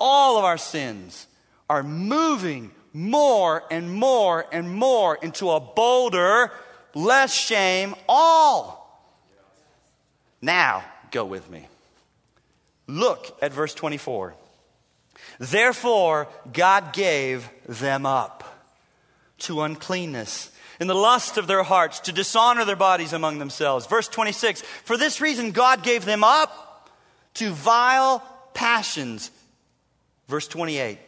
[0.00, 1.26] all of our sins
[1.68, 6.50] are moving more and more and more into a bolder,
[6.94, 8.80] less shame, all.
[10.42, 11.68] Now, go with me.
[12.86, 14.34] Look at verse 24.
[15.38, 18.44] Therefore, God gave them up
[19.38, 23.86] to uncleanness in the lust of their hearts to dishonor their bodies among themselves.
[23.86, 26.90] Verse 26 For this reason, God gave them up
[27.34, 28.20] to vile
[28.54, 29.30] passions.
[30.30, 30.98] Verse 28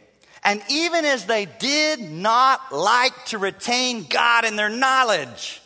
[0.43, 5.61] and even as they did not like to retain God in their knowledge.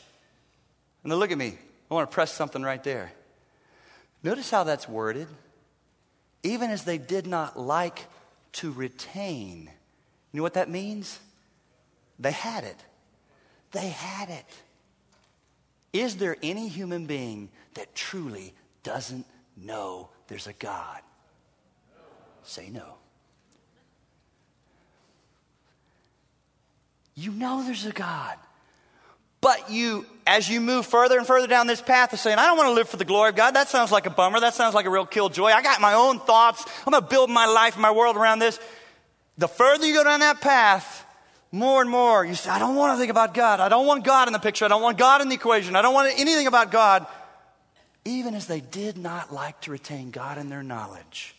[1.03, 1.57] And look at me.
[1.89, 3.11] I want to press something right there.
[4.21, 5.27] Notice how that's worded.
[6.43, 8.05] Even as they did not like
[8.53, 9.69] to retain.
[10.31, 11.19] You know what that means?
[12.19, 12.77] They had it.
[13.71, 14.45] They had it.
[15.91, 21.01] Is there any human being that truly doesn't know there's a God?
[22.43, 22.96] Say no.
[27.17, 28.37] You know there's a God.
[29.41, 32.57] But you, as you move further and further down this path of saying, I don't
[32.57, 34.39] want to live for the glory of God, that sounds like a bummer.
[34.39, 35.47] That sounds like a real killjoy.
[35.47, 36.63] I got my own thoughts.
[36.85, 38.59] I'm going to build my life and my world around this.
[39.37, 41.05] The further you go down that path,
[41.51, 43.59] more and more you say, I don't want to think about God.
[43.59, 44.65] I don't want God in the picture.
[44.65, 45.75] I don't want God in the equation.
[45.75, 47.07] I don't want anything about God.
[48.05, 51.35] Even as they did not like to retain God in their knowledge,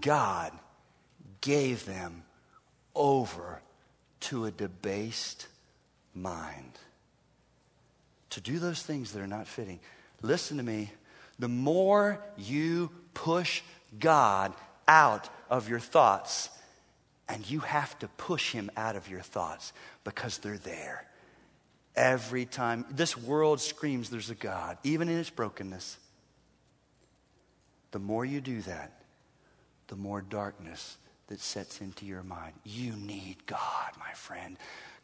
[0.00, 0.52] God
[1.40, 2.22] gave them
[2.94, 3.60] over
[4.20, 5.46] to a debased
[6.14, 6.72] mind.
[8.30, 9.80] To do those things that are not fitting.
[10.22, 10.90] Listen to me.
[11.38, 13.62] The more you push
[13.98, 14.52] God
[14.86, 16.50] out of your thoughts,
[17.28, 21.04] and you have to push him out of your thoughts because they're there.
[21.94, 25.98] Every time this world screams there's a God, even in its brokenness.
[27.90, 29.02] The more you do that,
[29.88, 30.96] the more darkness
[31.28, 32.52] that sets into your mind.
[32.64, 34.56] You need God, my friend.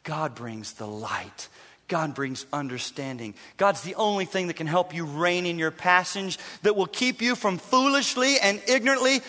[0.03, 1.47] God brings the light.
[1.87, 3.35] God brings understanding.
[3.57, 7.21] God's the only thing that can help you rein in your passage, that will keep
[7.21, 9.21] you from foolishly and ignorantly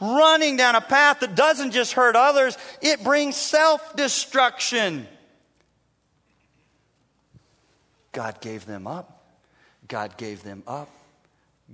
[0.00, 5.06] running down a path that doesn't just hurt others, it brings self destruction.
[8.12, 9.24] God gave them up.
[9.86, 10.90] God gave them up.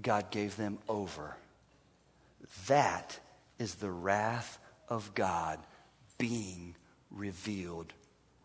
[0.03, 1.35] God gave them over.
[2.67, 3.19] That
[3.59, 4.59] is the wrath
[4.89, 5.59] of God
[6.19, 6.75] being
[7.11, 7.93] revealed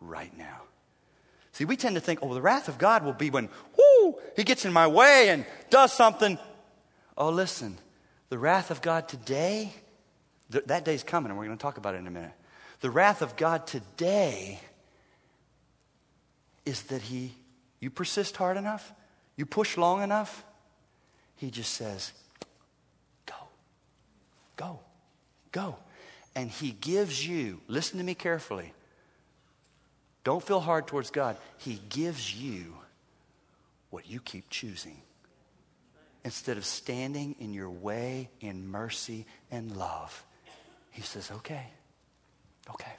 [0.00, 0.62] right now.
[1.52, 4.44] See, we tend to think, oh, the wrath of God will be when, whoo, he
[4.44, 6.38] gets in my way and does something.
[7.16, 7.76] Oh, listen,
[8.30, 9.72] the wrath of God today,
[10.50, 12.32] th- that day's coming, and we're going to talk about it in a minute.
[12.80, 14.60] The wrath of God today
[16.64, 17.34] is that he,
[17.80, 18.92] you persist hard enough,
[19.36, 20.44] you push long enough,
[21.36, 22.12] he just says,
[23.26, 23.34] go,
[24.56, 24.80] go,
[25.50, 25.76] go.
[26.34, 28.72] And he gives you, listen to me carefully,
[30.24, 31.36] don't feel hard towards God.
[31.58, 32.74] He gives you
[33.90, 34.96] what you keep choosing.
[36.24, 40.24] Instead of standing in your way in mercy and love,
[40.92, 41.66] He says, okay,
[42.70, 42.92] okay,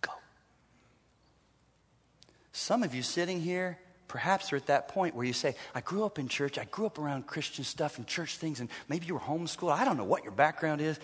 [0.00, 0.10] go.
[2.52, 3.78] Some of you sitting here,
[4.08, 6.86] perhaps are at that point where you say, I grew up in church, I grew
[6.86, 9.72] up around Christian stuff and church things, and maybe you were homeschooled.
[9.72, 10.98] I don't know what your background is,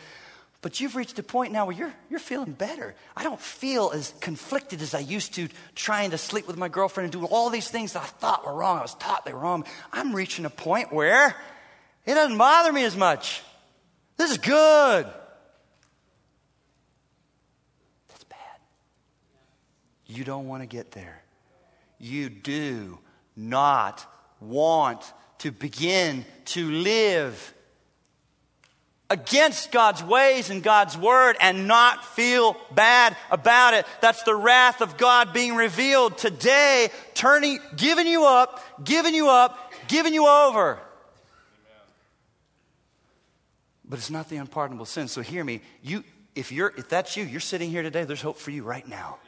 [0.65, 2.95] but you've reached a point now where you're, you're feeling better.
[3.15, 7.13] I don't feel as conflicted as I used to trying to sleep with my girlfriend
[7.13, 8.79] and do all these things that I thought were wrong.
[8.79, 9.67] I was taught they were wrong.
[9.93, 11.37] I'm reaching a point where
[12.07, 13.43] it doesn't bother me as much.
[14.17, 15.05] This is good.
[18.09, 18.39] That's bad.
[20.07, 21.23] You don't want to get there.
[21.99, 23.01] You do
[23.37, 24.11] not
[24.41, 27.54] want to begin to live
[29.11, 33.87] against God's ways and God's word and not feel bad about it.
[34.01, 39.73] That's the wrath of God being revealed today, turning, giving you up, giving you up,
[39.89, 40.79] giving you over.
[43.85, 45.09] But it's not the unpardonable sin.
[45.09, 45.61] So hear me.
[45.83, 46.03] You,
[46.35, 48.05] if you're, if that's you, you're sitting here today.
[48.05, 49.19] There's hope for you right now.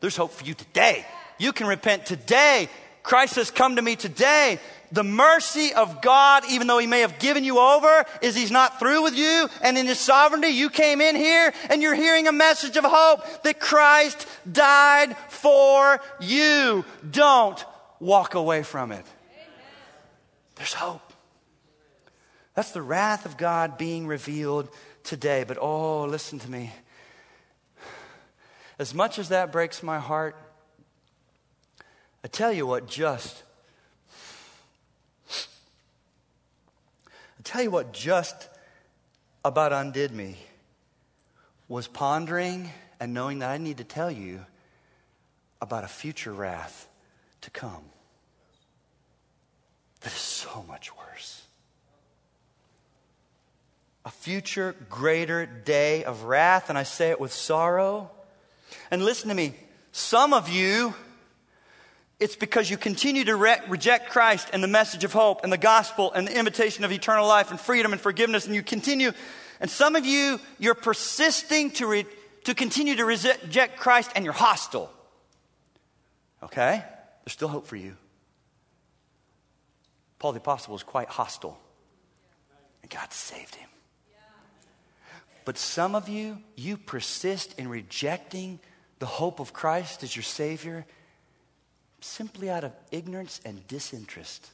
[0.00, 1.04] There's hope for you today.
[1.38, 2.68] You can repent today.
[3.02, 4.58] Christ has come to me today
[4.92, 8.78] the mercy of God, even though He may have given you over, is He's not
[8.78, 9.48] through with you.
[9.62, 13.42] And in His sovereignty, you came in here and you're hearing a message of hope
[13.42, 16.84] that Christ died for you.
[17.10, 17.64] Don't
[18.00, 19.04] walk away from it.
[20.56, 21.12] There's hope.
[22.54, 24.70] That's the wrath of God being revealed
[25.04, 25.44] today.
[25.44, 26.72] But oh, listen to me.
[28.78, 30.36] As much as that breaks my heart,
[32.24, 33.42] I tell you what just
[37.46, 38.48] tell you what just
[39.44, 40.36] about undid me
[41.68, 44.44] was pondering and knowing that I need to tell you
[45.60, 46.88] about a future wrath
[47.42, 47.84] to come
[50.00, 51.42] that is so much worse.
[54.04, 58.10] A future greater day of wrath, and I say it with sorrow.
[58.90, 59.54] And listen to me,
[59.90, 60.94] some of you
[62.18, 65.58] it's because you continue to re- reject Christ and the message of hope and the
[65.58, 69.12] gospel and the invitation of eternal life and freedom and forgiveness, and you continue.
[69.60, 72.06] And some of you, you're persisting to, re-
[72.44, 74.90] to continue to reject Christ and you're hostile.
[76.42, 76.82] Okay?
[77.24, 77.96] There's still hope for you.
[80.18, 81.58] Paul the Apostle was quite hostile,
[82.82, 83.68] and God saved him.
[85.44, 88.58] But some of you, you persist in rejecting
[88.98, 90.86] the hope of Christ as your Savior
[92.06, 94.50] simply out of ignorance and disinterest.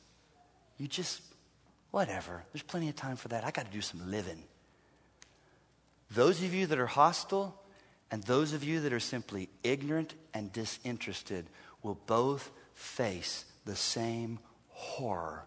[0.79, 1.23] You just,
[1.91, 3.45] whatever, there's plenty of time for that.
[3.45, 4.43] I got to do some living.
[6.11, 7.59] Those of you that are hostile
[8.11, 11.47] and those of you that are simply ignorant and disinterested
[11.83, 14.39] will both face the same
[14.69, 15.47] horror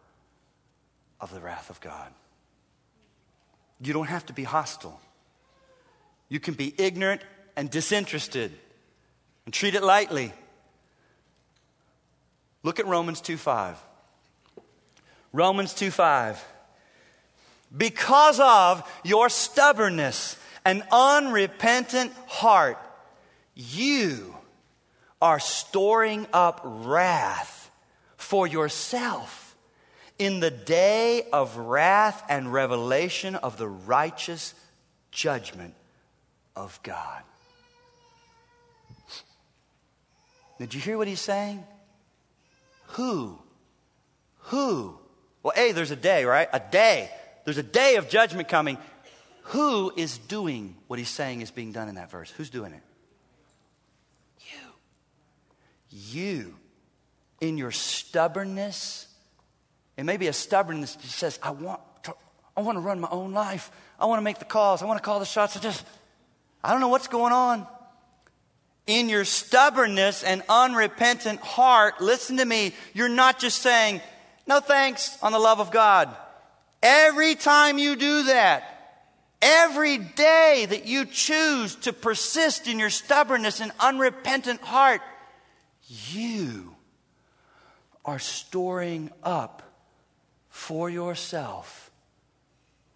[1.19, 2.11] of the wrath of God.
[3.81, 4.99] You don't have to be hostile.
[6.29, 7.21] You can be ignorant
[7.55, 8.51] and disinterested
[9.45, 10.33] and treat it lightly.
[12.65, 13.77] Look at Romans 2 5.
[15.31, 16.43] Romans 2 5.
[17.77, 20.35] Because of your stubbornness
[20.65, 22.79] and unrepentant heart,
[23.53, 24.35] you
[25.21, 27.69] are storing up wrath
[28.17, 29.55] for yourself
[30.17, 34.55] in the day of wrath and revelation of the righteous
[35.11, 35.75] judgment
[36.55, 37.21] of God.
[40.57, 41.63] Did you hear what he's saying?
[42.87, 43.39] Who?
[44.37, 44.97] Who?
[45.43, 46.47] Well, A, there's a day, right?
[46.51, 47.09] A day.
[47.43, 48.77] There's a day of judgment coming.
[49.49, 52.31] Who is doing what he's saying is being done in that verse?
[52.31, 52.81] Who's doing it?
[55.91, 56.21] You.
[56.21, 56.55] you,
[57.41, 59.07] in your stubbornness,
[59.97, 62.15] it may be a stubbornness that says, I want to,
[62.57, 63.71] I want to run my own life.
[63.99, 64.81] I want to make the calls.
[64.81, 65.55] I want to call the shots.
[65.55, 65.85] I just,
[66.63, 67.67] I don't know what's going on.
[68.87, 74.01] In your stubbornness and unrepentant heart, listen to me, you're not just saying,
[74.47, 76.15] no thanks on the love of God.
[76.83, 78.75] Every time you do that,
[79.45, 85.01] Every day that you choose to persist in your stubbornness and unrepentant heart,
[86.09, 86.75] you
[88.03, 89.61] are storing up
[90.49, 91.91] for yourself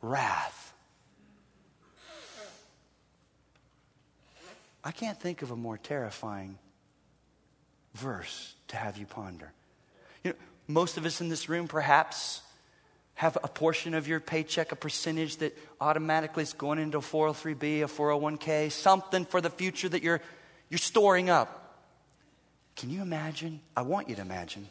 [0.01, 0.58] wrath.
[4.89, 6.57] I can't think of a more terrifying
[7.93, 9.53] verse to have you ponder.
[10.23, 10.37] You know,
[10.67, 12.41] most of us in this room, perhaps,
[13.13, 17.83] have a portion of your paycheck, a percentage that automatically is going into a 403b,
[17.83, 20.21] a 401k, something for the future that you're,
[20.71, 21.85] you're storing up.
[22.75, 23.59] Can you imagine?
[23.77, 24.67] I want you to imagine.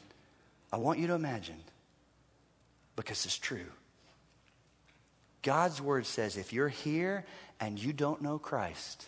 [0.73, 1.61] I want you to imagine
[2.97, 3.71] because it's true.
[5.43, 7.25] God's word says if you're here
[7.61, 9.07] and you don't know Christ,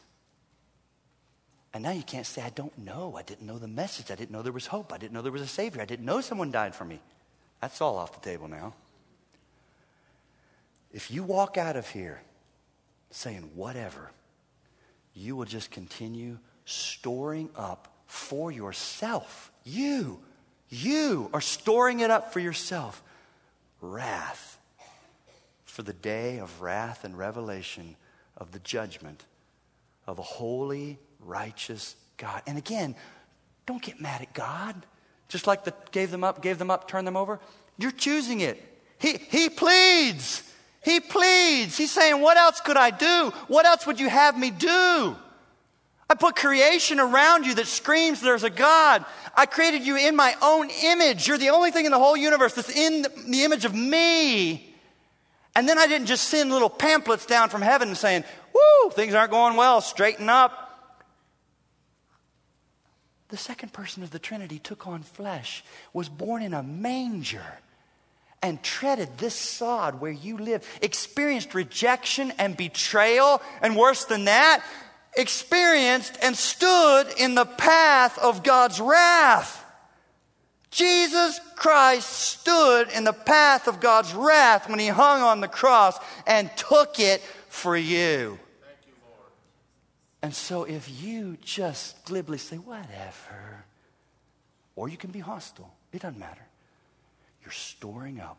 [1.72, 3.14] and now you can't say, I don't know.
[3.16, 4.10] I didn't know the message.
[4.10, 4.92] I didn't know there was hope.
[4.92, 5.80] I didn't know there was a Savior.
[5.80, 7.00] I didn't know someone died for me.
[7.60, 8.74] That's all off the table now.
[10.92, 12.22] If you walk out of here
[13.10, 14.10] saying whatever,
[15.14, 19.52] you will just continue storing up for yourself.
[19.64, 20.20] You,
[20.68, 23.02] you are storing it up for yourself.
[23.80, 24.58] Wrath
[25.64, 27.94] for the day of wrath and revelation
[28.36, 29.24] of the judgment
[30.06, 32.42] of a holy, righteous God.
[32.46, 32.94] And again,
[33.66, 34.74] don't get mad at God.
[35.28, 37.40] Just like the gave them up, gave them up, turn them over.
[37.78, 38.62] You're choosing it.
[38.98, 40.42] He, he pleads.
[40.82, 41.76] He pleads.
[41.76, 43.32] He's saying, What else could I do?
[43.48, 45.16] What else would you have me do?
[46.10, 49.04] I put creation around you that screams there's a God.
[49.36, 51.28] I created you in my own image.
[51.28, 54.74] You're the only thing in the whole universe that's in the image of me.
[55.54, 59.30] And then I didn't just send little pamphlets down from heaven saying, Woo, things aren't
[59.30, 60.69] going well, straighten up.
[63.30, 67.60] The second person of the Trinity took on flesh, was born in a manger
[68.42, 74.64] and treaded this sod where you live, experienced rejection and betrayal, and worse than that,
[75.16, 79.64] experienced and stood in the path of God's wrath.
[80.70, 85.98] Jesus Christ stood in the path of God's wrath when he hung on the cross
[86.26, 88.38] and took it for you.
[90.22, 93.64] And so if you just glibly say, whatever,
[94.76, 96.42] or you can be hostile, it doesn't matter.
[97.42, 98.38] You're storing up.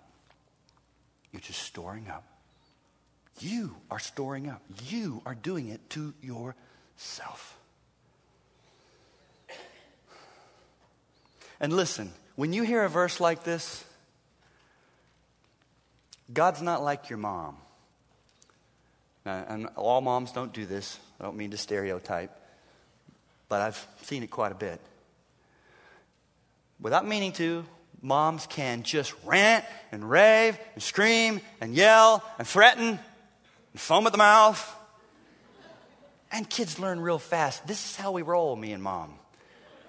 [1.31, 2.23] You're just storing up.
[3.39, 4.61] You are storing up.
[4.87, 7.57] You are doing it to yourself.
[11.59, 13.83] And listen, when you hear a verse like this,
[16.31, 17.57] God's not like your mom.
[19.25, 20.99] Now, and all moms don't do this.
[21.19, 22.31] I don't mean to stereotype,
[23.49, 24.81] but I've seen it quite a bit.
[26.79, 27.63] Without meaning to,
[28.01, 34.11] moms can just rant and rave and scream and yell and threaten and foam at
[34.11, 34.75] the mouth.
[36.31, 37.67] And kids learn real fast.
[37.67, 39.13] This is how we roll, me and mom.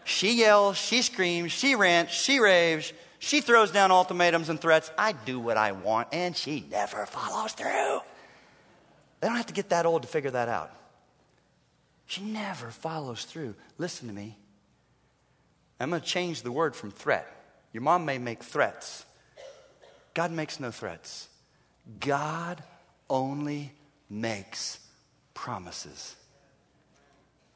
[0.05, 4.91] She yells, she screams, she rants, she raves, she throws down ultimatums and threats.
[4.99, 8.01] I do what I want, and she never follows through.
[9.23, 10.71] They don't have to get that old to figure that out.
[12.05, 13.55] She never follows through.
[13.79, 14.37] Listen to me.
[15.81, 17.27] I'm going to change the word from threat
[17.73, 19.05] your mom may make threats.
[20.15, 21.29] God makes no threats.
[22.01, 22.63] God
[23.09, 23.73] only
[24.11, 24.79] makes
[25.33, 26.15] promises.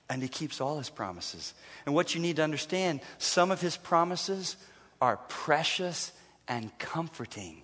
[0.08, 1.52] And he keeps all his promises.
[1.84, 4.56] And what you need to understand, some of his promises
[5.00, 6.12] are precious
[6.48, 7.62] and comforting.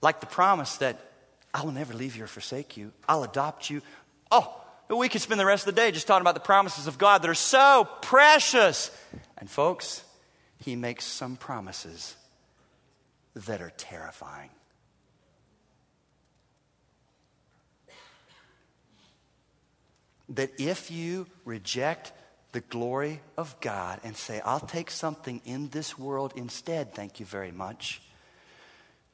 [0.00, 1.11] Like the promise that
[1.54, 2.92] I will never leave you or forsake you.
[3.08, 3.82] I'll adopt you.
[4.30, 6.98] Oh, we could spend the rest of the day just talking about the promises of
[6.98, 8.90] God that are so precious.
[9.38, 10.04] And folks,
[10.58, 12.16] he makes some promises
[13.34, 14.50] that are terrifying.
[20.28, 22.12] That if you reject
[22.52, 27.26] the glory of God and say, I'll take something in this world instead, thank you
[27.26, 28.02] very much,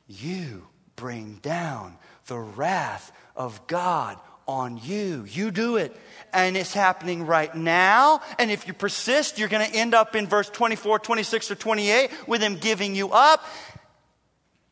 [0.06, 1.96] you bring down
[2.28, 5.24] the wrath of God on you.
[5.28, 5.94] You do it.
[6.32, 8.20] And it's happening right now.
[8.38, 12.10] And if you persist, you're going to end up in verse 24, 26, or 28
[12.26, 13.44] with Him giving you up.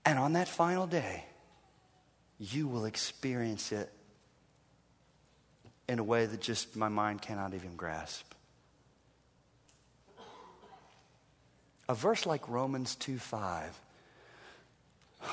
[0.05, 1.25] And on that final day,
[2.39, 3.93] you will experience it
[5.89, 8.25] in a way that just my mind cannot even grasp.
[11.89, 13.81] A verse like Romans 2 5.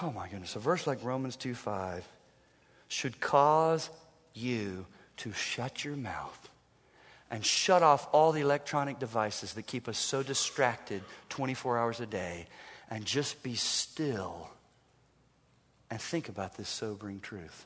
[0.02, 2.08] Oh my goodness, a verse like Romans 2 5
[2.88, 3.90] should cause
[4.34, 4.86] you
[5.18, 6.50] to shut your mouth
[7.30, 12.06] and shut off all the electronic devices that keep us so distracted 24 hours a
[12.06, 12.48] day
[12.90, 14.50] and just be still
[15.90, 17.66] and think about this sobering truth.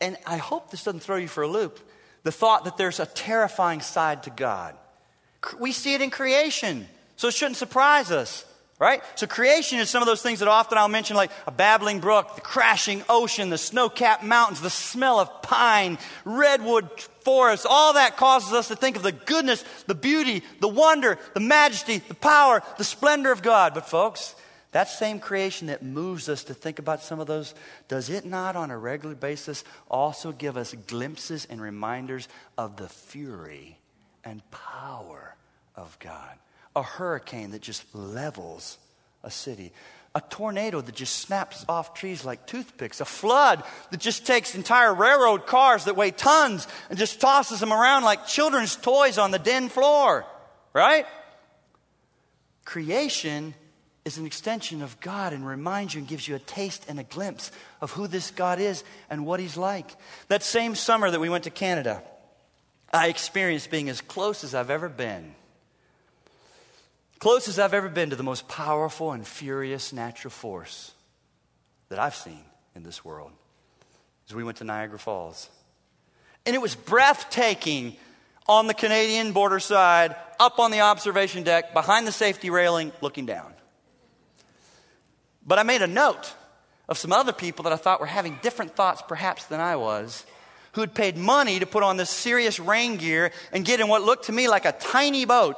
[0.00, 1.80] And I hope this doesn't throw you for a loop.
[2.24, 4.74] The thought that there's a terrifying side to God.
[5.58, 8.46] We see it in creation, so it shouldn't surprise us,
[8.78, 9.02] right?
[9.14, 12.34] So, creation is some of those things that often I'll mention, like a babbling brook,
[12.34, 16.88] the crashing ocean, the snow capped mountains, the smell of pine, redwood
[17.20, 17.66] forests.
[17.68, 21.98] All that causes us to think of the goodness, the beauty, the wonder, the majesty,
[21.98, 23.74] the power, the splendor of God.
[23.74, 24.34] But, folks,
[24.74, 27.54] that same creation that moves us to think about some of those,
[27.86, 32.26] does it not on a regular basis also give us glimpses and reminders
[32.58, 33.78] of the fury
[34.24, 35.36] and power
[35.76, 36.36] of God?
[36.74, 38.78] A hurricane that just levels
[39.22, 39.70] a city,
[40.12, 43.62] a tornado that just snaps off trees like toothpicks, a flood
[43.92, 48.26] that just takes entire railroad cars that weigh tons and just tosses them around like
[48.26, 50.26] children's toys on the den floor,
[50.72, 51.06] right?
[52.64, 53.54] Creation
[54.04, 57.04] is an extension of God and reminds you and gives you a taste and a
[57.04, 57.50] glimpse
[57.80, 59.90] of who this God is and what He's like.
[60.28, 62.02] That same summer that we went to Canada,
[62.92, 65.34] I experienced being as close as I've ever been.
[67.18, 70.92] Close as I've ever been to the most powerful and furious natural force
[71.88, 72.44] that I've seen
[72.74, 73.30] in this world.
[74.28, 75.48] As we went to Niagara Falls.
[76.44, 77.96] And it was breathtaking
[78.46, 83.24] on the Canadian border side, up on the observation deck, behind the safety railing, looking
[83.24, 83.53] down.
[85.46, 86.34] But I made a note
[86.88, 90.24] of some other people that I thought were having different thoughts perhaps than I was,
[90.72, 94.02] who had paid money to put on this serious rain gear and get in what
[94.02, 95.56] looked to me like a tiny boat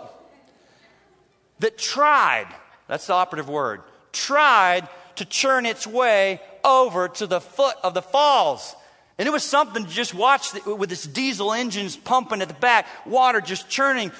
[1.60, 2.46] that tried,
[2.86, 3.82] that's the operative word,
[4.12, 8.74] tried to churn its way over to the foot of the falls.
[9.18, 12.86] And it was something to just watch with its diesel engines pumping at the back,
[13.06, 14.12] water just churning.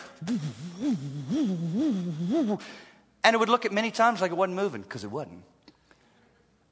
[3.22, 5.42] And it would look at many times like it wasn't moving because it wasn't.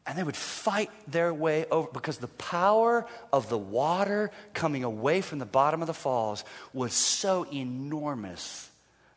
[0.07, 5.23] And they would fight their way over because the power of the water coming away
[5.23, 6.45] from the bottom of the falls
[6.75, 8.71] was so enormous.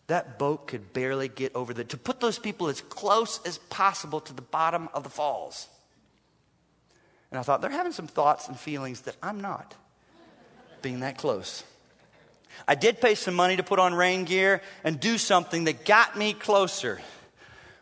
[0.07, 4.21] That boat could barely get over the to put those people as close as possible
[4.21, 5.67] to the bottom of the falls.
[7.31, 9.75] And I thought they're having some thoughts and feelings that I'm not
[10.81, 11.63] being that close.
[12.65, 16.17] I did pay some money to put on rain gear and do something that got
[16.17, 17.01] me closer.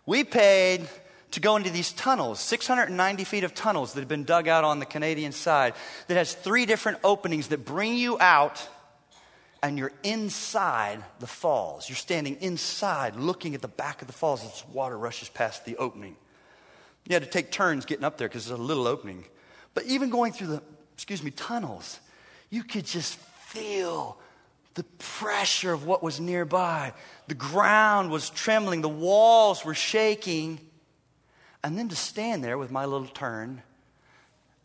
[0.08, 0.88] We paid
[1.36, 4.80] to go into these tunnels, 690 feet of tunnels that have been dug out on
[4.80, 5.74] the Canadian side,
[6.08, 8.68] that has three different openings that bring you out
[9.62, 11.90] and you're inside the falls.
[11.90, 15.76] You're standing inside looking at the back of the falls as water rushes past the
[15.76, 16.16] opening.
[17.06, 19.26] You had to take turns getting up there because there's a little opening.
[19.74, 20.64] But even going through the,
[20.94, 22.00] excuse me, tunnels,
[22.50, 24.18] you could just feel
[24.76, 26.94] the pressure of what was nearby.
[27.28, 30.62] The ground was trembling, the walls were shaking.
[31.66, 33.64] And then to stand there with my little turn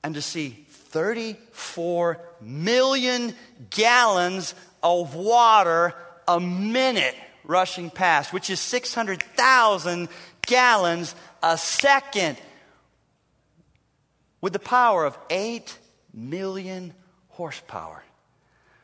[0.04, 3.34] and to see 34 million
[3.70, 5.94] gallons of water
[6.28, 10.10] a minute rushing past, which is 600,000
[10.42, 12.36] gallons a second,
[14.42, 15.78] with the power of 8
[16.12, 16.92] million
[17.30, 18.04] horsepower,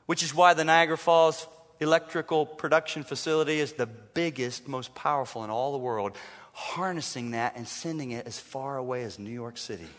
[0.07, 1.47] which is why the Niagara Falls
[1.81, 6.17] electrical production facility is the biggest, most powerful in all the world
[6.59, 9.91] harnessing that and sending it as far away as New York City.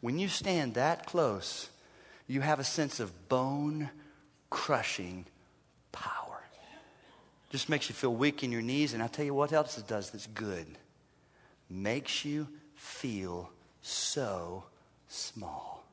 [0.00, 1.70] When you stand that close,
[2.26, 3.90] you have a sense of bone
[4.50, 5.24] crushing
[5.92, 6.42] power.
[7.50, 9.86] Just makes you feel weak in your knees, and I'll tell you what else it
[9.86, 10.66] does that's good.
[11.70, 13.48] Makes you feel
[13.82, 14.64] so
[15.06, 15.86] small.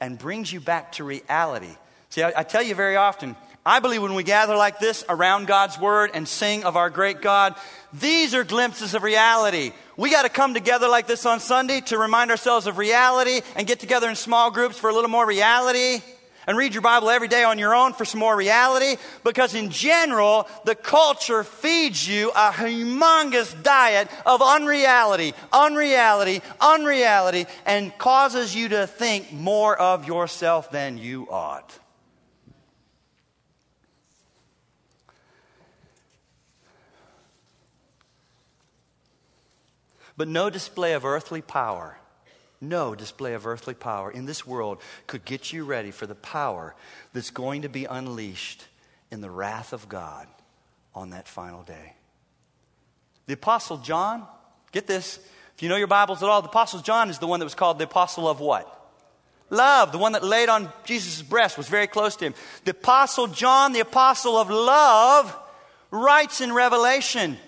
[0.00, 1.74] And brings you back to reality.
[2.10, 3.34] See, I, I tell you very often,
[3.68, 7.20] I believe when we gather like this around God's word and sing of our great
[7.20, 7.54] God,
[7.92, 9.72] these are glimpses of reality.
[9.94, 13.66] We got to come together like this on Sunday to remind ourselves of reality and
[13.66, 16.00] get together in small groups for a little more reality
[16.46, 19.68] and read your Bible every day on your own for some more reality because in
[19.68, 28.70] general, the culture feeds you a humongous diet of unreality, unreality, unreality, and causes you
[28.70, 31.78] to think more of yourself than you ought.
[40.18, 41.96] But no display of earthly power
[42.60, 46.74] no display of earthly power in this world could get you ready for the power
[47.12, 48.66] that's going to be unleashed
[49.10, 50.26] in the wrath of God
[50.94, 51.94] on that final day.
[53.26, 54.26] The Apostle John,
[54.72, 55.18] get this,
[55.54, 57.54] if you know your Bibles at all, the Apostle John is the one that was
[57.54, 58.74] called the Apostle of what?
[59.50, 62.34] Love, the one that laid on Jesus' breast, was very close to him.
[62.64, 65.34] The Apostle John, the Apostle of love,
[65.90, 67.38] writes in Revelation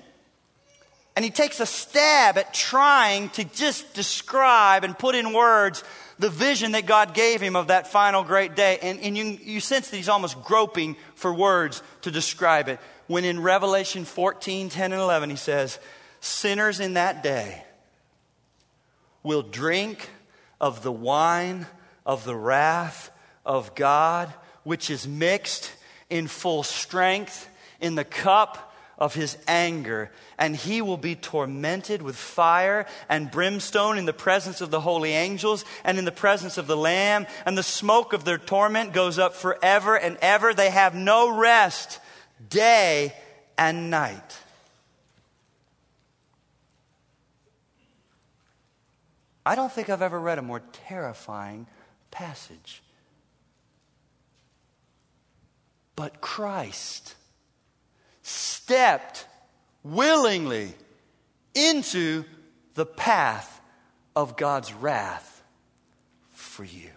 [1.16, 5.82] and he takes a stab at trying to just describe and put in words
[6.18, 8.78] the vision that God gave him of that final great day.
[8.82, 12.78] And, and you, you sense that he's almost groping for words to describe it.
[13.06, 15.78] When in Revelation 14, 10, and 11, he says,
[16.20, 17.64] Sinners in that day
[19.22, 20.10] will drink
[20.60, 21.66] of the wine
[22.04, 23.10] of the wrath
[23.44, 24.32] of God,
[24.62, 25.72] which is mixed
[26.10, 27.48] in full strength
[27.80, 28.69] in the cup
[29.00, 34.60] of his anger, and he will be tormented with fire and brimstone in the presence
[34.60, 38.24] of the holy angels and in the presence of the Lamb, and the smoke of
[38.24, 40.52] their torment goes up forever and ever.
[40.52, 41.98] They have no rest
[42.48, 43.14] day
[43.56, 44.38] and night.
[49.46, 51.66] I don't think I've ever read a more terrifying
[52.10, 52.82] passage.
[55.96, 57.14] But Christ
[58.70, 59.26] stepped
[59.82, 60.72] willingly
[61.54, 62.24] into
[62.74, 63.60] the path
[64.14, 65.42] of God's wrath
[66.30, 66.88] for you.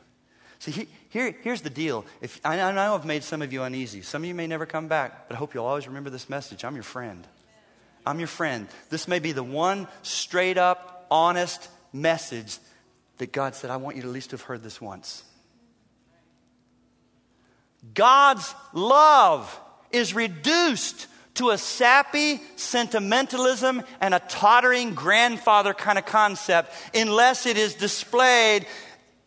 [0.60, 2.06] See, here, here's the deal.
[2.22, 4.04] If, I, I know I've made some of you uneasy.
[4.04, 6.64] Some of you may never come back, but I hope you'll always remember this message.
[6.64, 7.26] I'm your friend.
[8.06, 8.68] I'm your friend.
[8.92, 12.60] This may be the one straight up, honest message
[13.18, 15.24] that God said, I want you to at least have heard this once.
[17.96, 19.60] God's love
[19.90, 27.58] is reduced to a sappy sentimentalism and a tottering grandfather kind of concept unless it
[27.58, 28.66] is displayed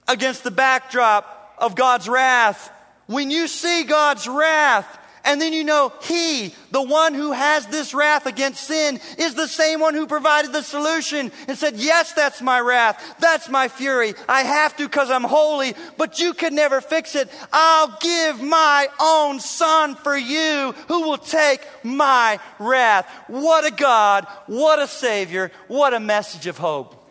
[0.07, 2.70] against the backdrop of God's wrath.
[3.07, 7.93] When you see God's wrath, and then you know He, the one who has this
[7.93, 12.41] wrath against sin, is the same one who provided the solution and said, Yes, that's
[12.41, 13.16] my wrath.
[13.20, 14.14] That's my fury.
[14.29, 17.29] I have to because I'm holy, but you can never fix it.
[17.53, 23.11] I'll give my own son for you who will take my wrath.
[23.27, 24.27] What a God.
[24.47, 25.51] What a Savior.
[25.68, 27.05] What a message of hope.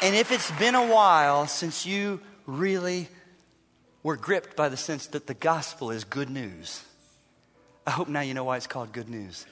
[0.00, 3.08] And if it's been a while since you really
[4.04, 6.84] were gripped by the sense that the gospel is good news,
[7.86, 9.44] I hope now you know why it's called good news.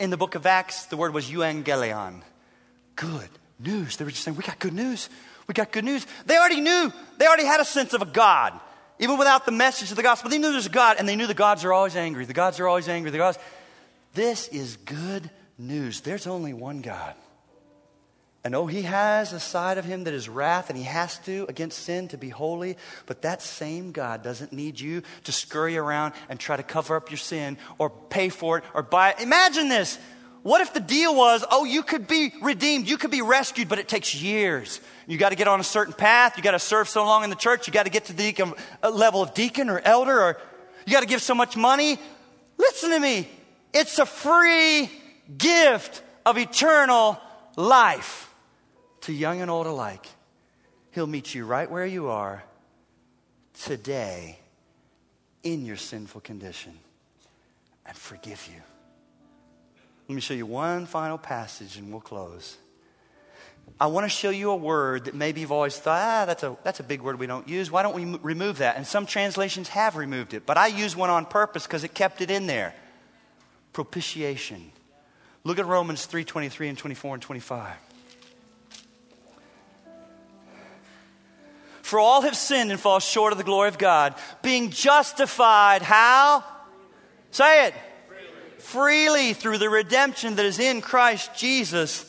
[0.00, 2.22] In the book of Acts, the word was euangelion.
[2.96, 3.28] Good
[3.60, 3.96] news.
[3.96, 5.08] They were just saying, We got good news.
[5.46, 6.06] We got good news.
[6.26, 8.58] They already knew, they already had a sense of a God.
[8.98, 11.28] Even without the message of the gospel, they knew there's a God, and they knew
[11.28, 12.24] the gods are always angry.
[12.24, 13.12] The gods are always angry.
[13.12, 13.38] The gods.
[14.14, 16.00] This is good news.
[16.00, 17.14] There's only one God.
[18.44, 21.44] And oh, he has a side of him that is wrath, and he has to
[21.48, 22.76] against sin to be holy.
[23.06, 27.10] But that same God doesn't need you to scurry around and try to cover up
[27.10, 29.20] your sin or pay for it or buy it.
[29.20, 29.98] Imagine this.
[30.44, 33.80] What if the deal was, oh, you could be redeemed, you could be rescued, but
[33.80, 34.80] it takes years.
[35.08, 37.30] You got to get on a certain path, you got to serve so long in
[37.30, 40.18] the church, you got to get to the deacon, uh, level of deacon or elder,
[40.22, 40.40] or
[40.86, 41.98] you got to give so much money.
[42.56, 43.28] Listen to me.
[43.74, 44.88] It's a free
[45.36, 47.20] gift of eternal
[47.56, 48.27] life
[49.08, 50.06] to young and old alike.
[50.90, 52.44] He'll meet you right where you are
[53.64, 54.38] today
[55.42, 56.78] in your sinful condition
[57.86, 58.60] and forgive you.
[60.08, 62.58] Let me show you one final passage and we'll close.
[63.80, 66.58] I want to show you a word that maybe you've always thought, ah, that's a,
[66.62, 67.70] that's a big word we don't use.
[67.70, 68.76] Why don't we m- remove that?
[68.76, 72.20] And some translations have removed it, but I use one on purpose because it kept
[72.20, 72.74] it in there.
[73.72, 74.70] Propitiation.
[75.44, 77.87] Look at Romans 3 23 and 24 and 25.
[81.88, 86.44] For all have sinned and fall short of the glory of God, being justified how?
[87.30, 87.74] Say it.
[88.06, 88.58] Freely.
[88.58, 92.04] Freely through the redemption that is in Christ Jesus,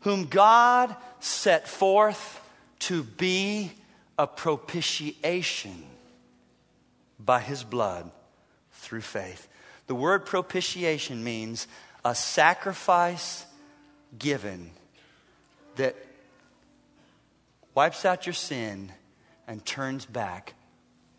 [0.00, 2.40] whom God set forth
[2.80, 3.70] to be
[4.18, 5.84] a propitiation
[7.20, 8.10] by his blood
[8.72, 9.46] through faith.
[9.86, 11.68] The word propitiation means
[12.04, 13.46] a sacrifice
[14.18, 14.72] given
[15.76, 15.94] that
[17.76, 18.90] wipes out your sin
[19.46, 20.54] and turns back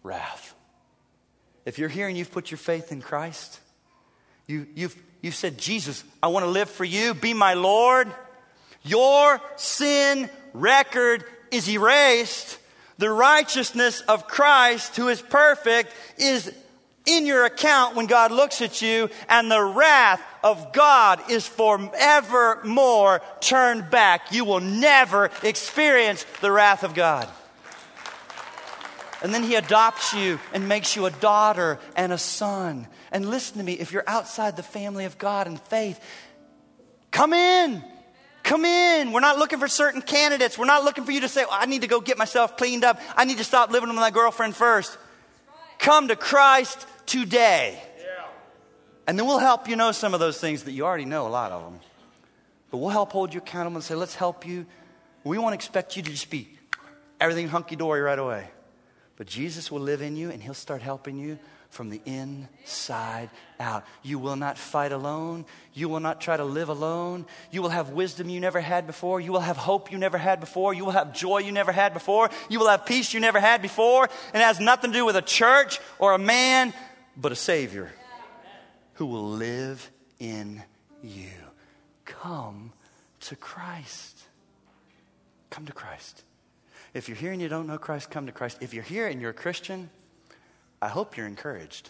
[0.03, 0.53] wrath.
[1.65, 3.59] If you're here and you've put your faith in Christ,
[4.47, 8.13] you, you've, you've said, Jesus, I want to live for you, be my Lord.
[8.83, 12.59] Your sin record is erased.
[12.97, 16.53] The righteousness of Christ, who is perfect, is
[17.05, 23.21] in your account when God looks at you, and the wrath of God is forevermore
[23.41, 24.31] turned back.
[24.31, 27.27] You will never experience the wrath of God.
[29.23, 32.87] And then he adopts you and makes you a daughter and a son.
[33.11, 35.99] And listen to me, if you're outside the family of God and faith,
[37.11, 37.83] come in.
[38.43, 39.11] Come in.
[39.11, 40.57] We're not looking for certain candidates.
[40.57, 42.83] We're not looking for you to say, oh, I need to go get myself cleaned
[42.83, 42.99] up.
[43.15, 44.97] I need to stop living with my girlfriend first.
[45.79, 47.81] Come to Christ today.
[49.07, 51.29] And then we'll help you know some of those things that you already know, a
[51.29, 51.79] lot of them.
[52.71, 54.65] But we'll help hold you accountable and say, let's help you.
[55.23, 56.49] We won't expect you to just be
[57.19, 58.47] everything hunky dory right away.
[59.17, 61.39] But Jesus will live in you and he'll start helping you
[61.69, 63.85] from the inside out.
[64.01, 65.45] You will not fight alone.
[65.73, 67.25] You will not try to live alone.
[67.51, 69.19] You will have wisdom you never had before.
[69.19, 70.73] You will have hope you never had before.
[70.73, 72.29] You will have joy you never had before.
[72.49, 74.09] You will have peace you never had before.
[74.33, 76.73] And it has nothing to do with a church or a man,
[77.17, 77.91] but a Savior
[78.93, 80.63] who will live in
[81.03, 81.29] you.
[82.05, 82.71] Come
[83.21, 84.23] to Christ.
[85.49, 86.23] Come to Christ.
[86.95, 88.59] If you're here and you don't know Christ, come to Christ.
[88.61, 89.89] If you're here and you're a Christian,
[90.81, 91.89] I hope you're encouraged.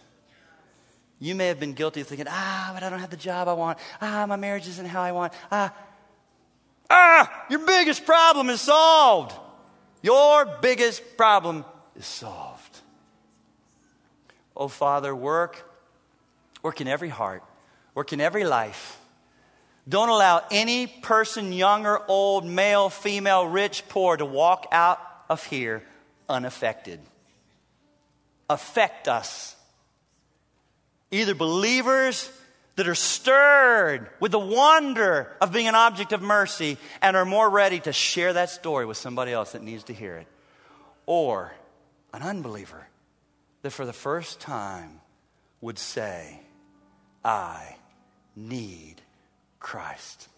[1.19, 3.53] You may have been guilty of thinking, ah, but I don't have the job I
[3.53, 3.77] want.
[4.01, 5.31] Ah, my marriage isn't how I want.
[5.51, 5.71] Ah,
[6.89, 9.35] ah, your biggest problem is solved.
[10.01, 12.79] Your biggest problem is solved.
[14.57, 15.71] Oh, Father, work,
[16.63, 17.43] work in every heart,
[17.93, 18.99] work in every life.
[19.87, 25.43] Don't allow any person, young or old, male, female, rich, poor, to walk out of
[25.45, 25.83] here
[26.27, 26.99] unaffected.
[28.49, 29.55] Affect us.
[31.11, 32.31] Either believers
[32.75, 37.49] that are stirred with the wonder of being an object of mercy and are more
[37.49, 40.27] ready to share that story with somebody else that needs to hear it,
[41.05, 41.53] or
[42.13, 42.87] an unbeliever
[43.61, 44.99] that for the first time
[45.61, 46.41] would say,
[47.23, 47.77] I
[48.35, 49.01] need
[49.65, 50.29] Christ.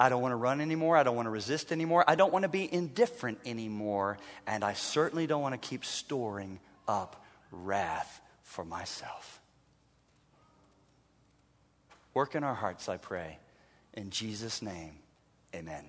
[0.00, 0.96] I don't want to run anymore.
[0.96, 2.02] I don't want to resist anymore.
[2.08, 4.16] I don't want to be indifferent anymore.
[4.46, 6.58] And I certainly don't want to keep storing
[6.88, 9.38] up wrath for myself.
[12.14, 13.38] Work in our hearts, I pray.
[13.92, 14.94] In Jesus' name,
[15.54, 15.84] amen.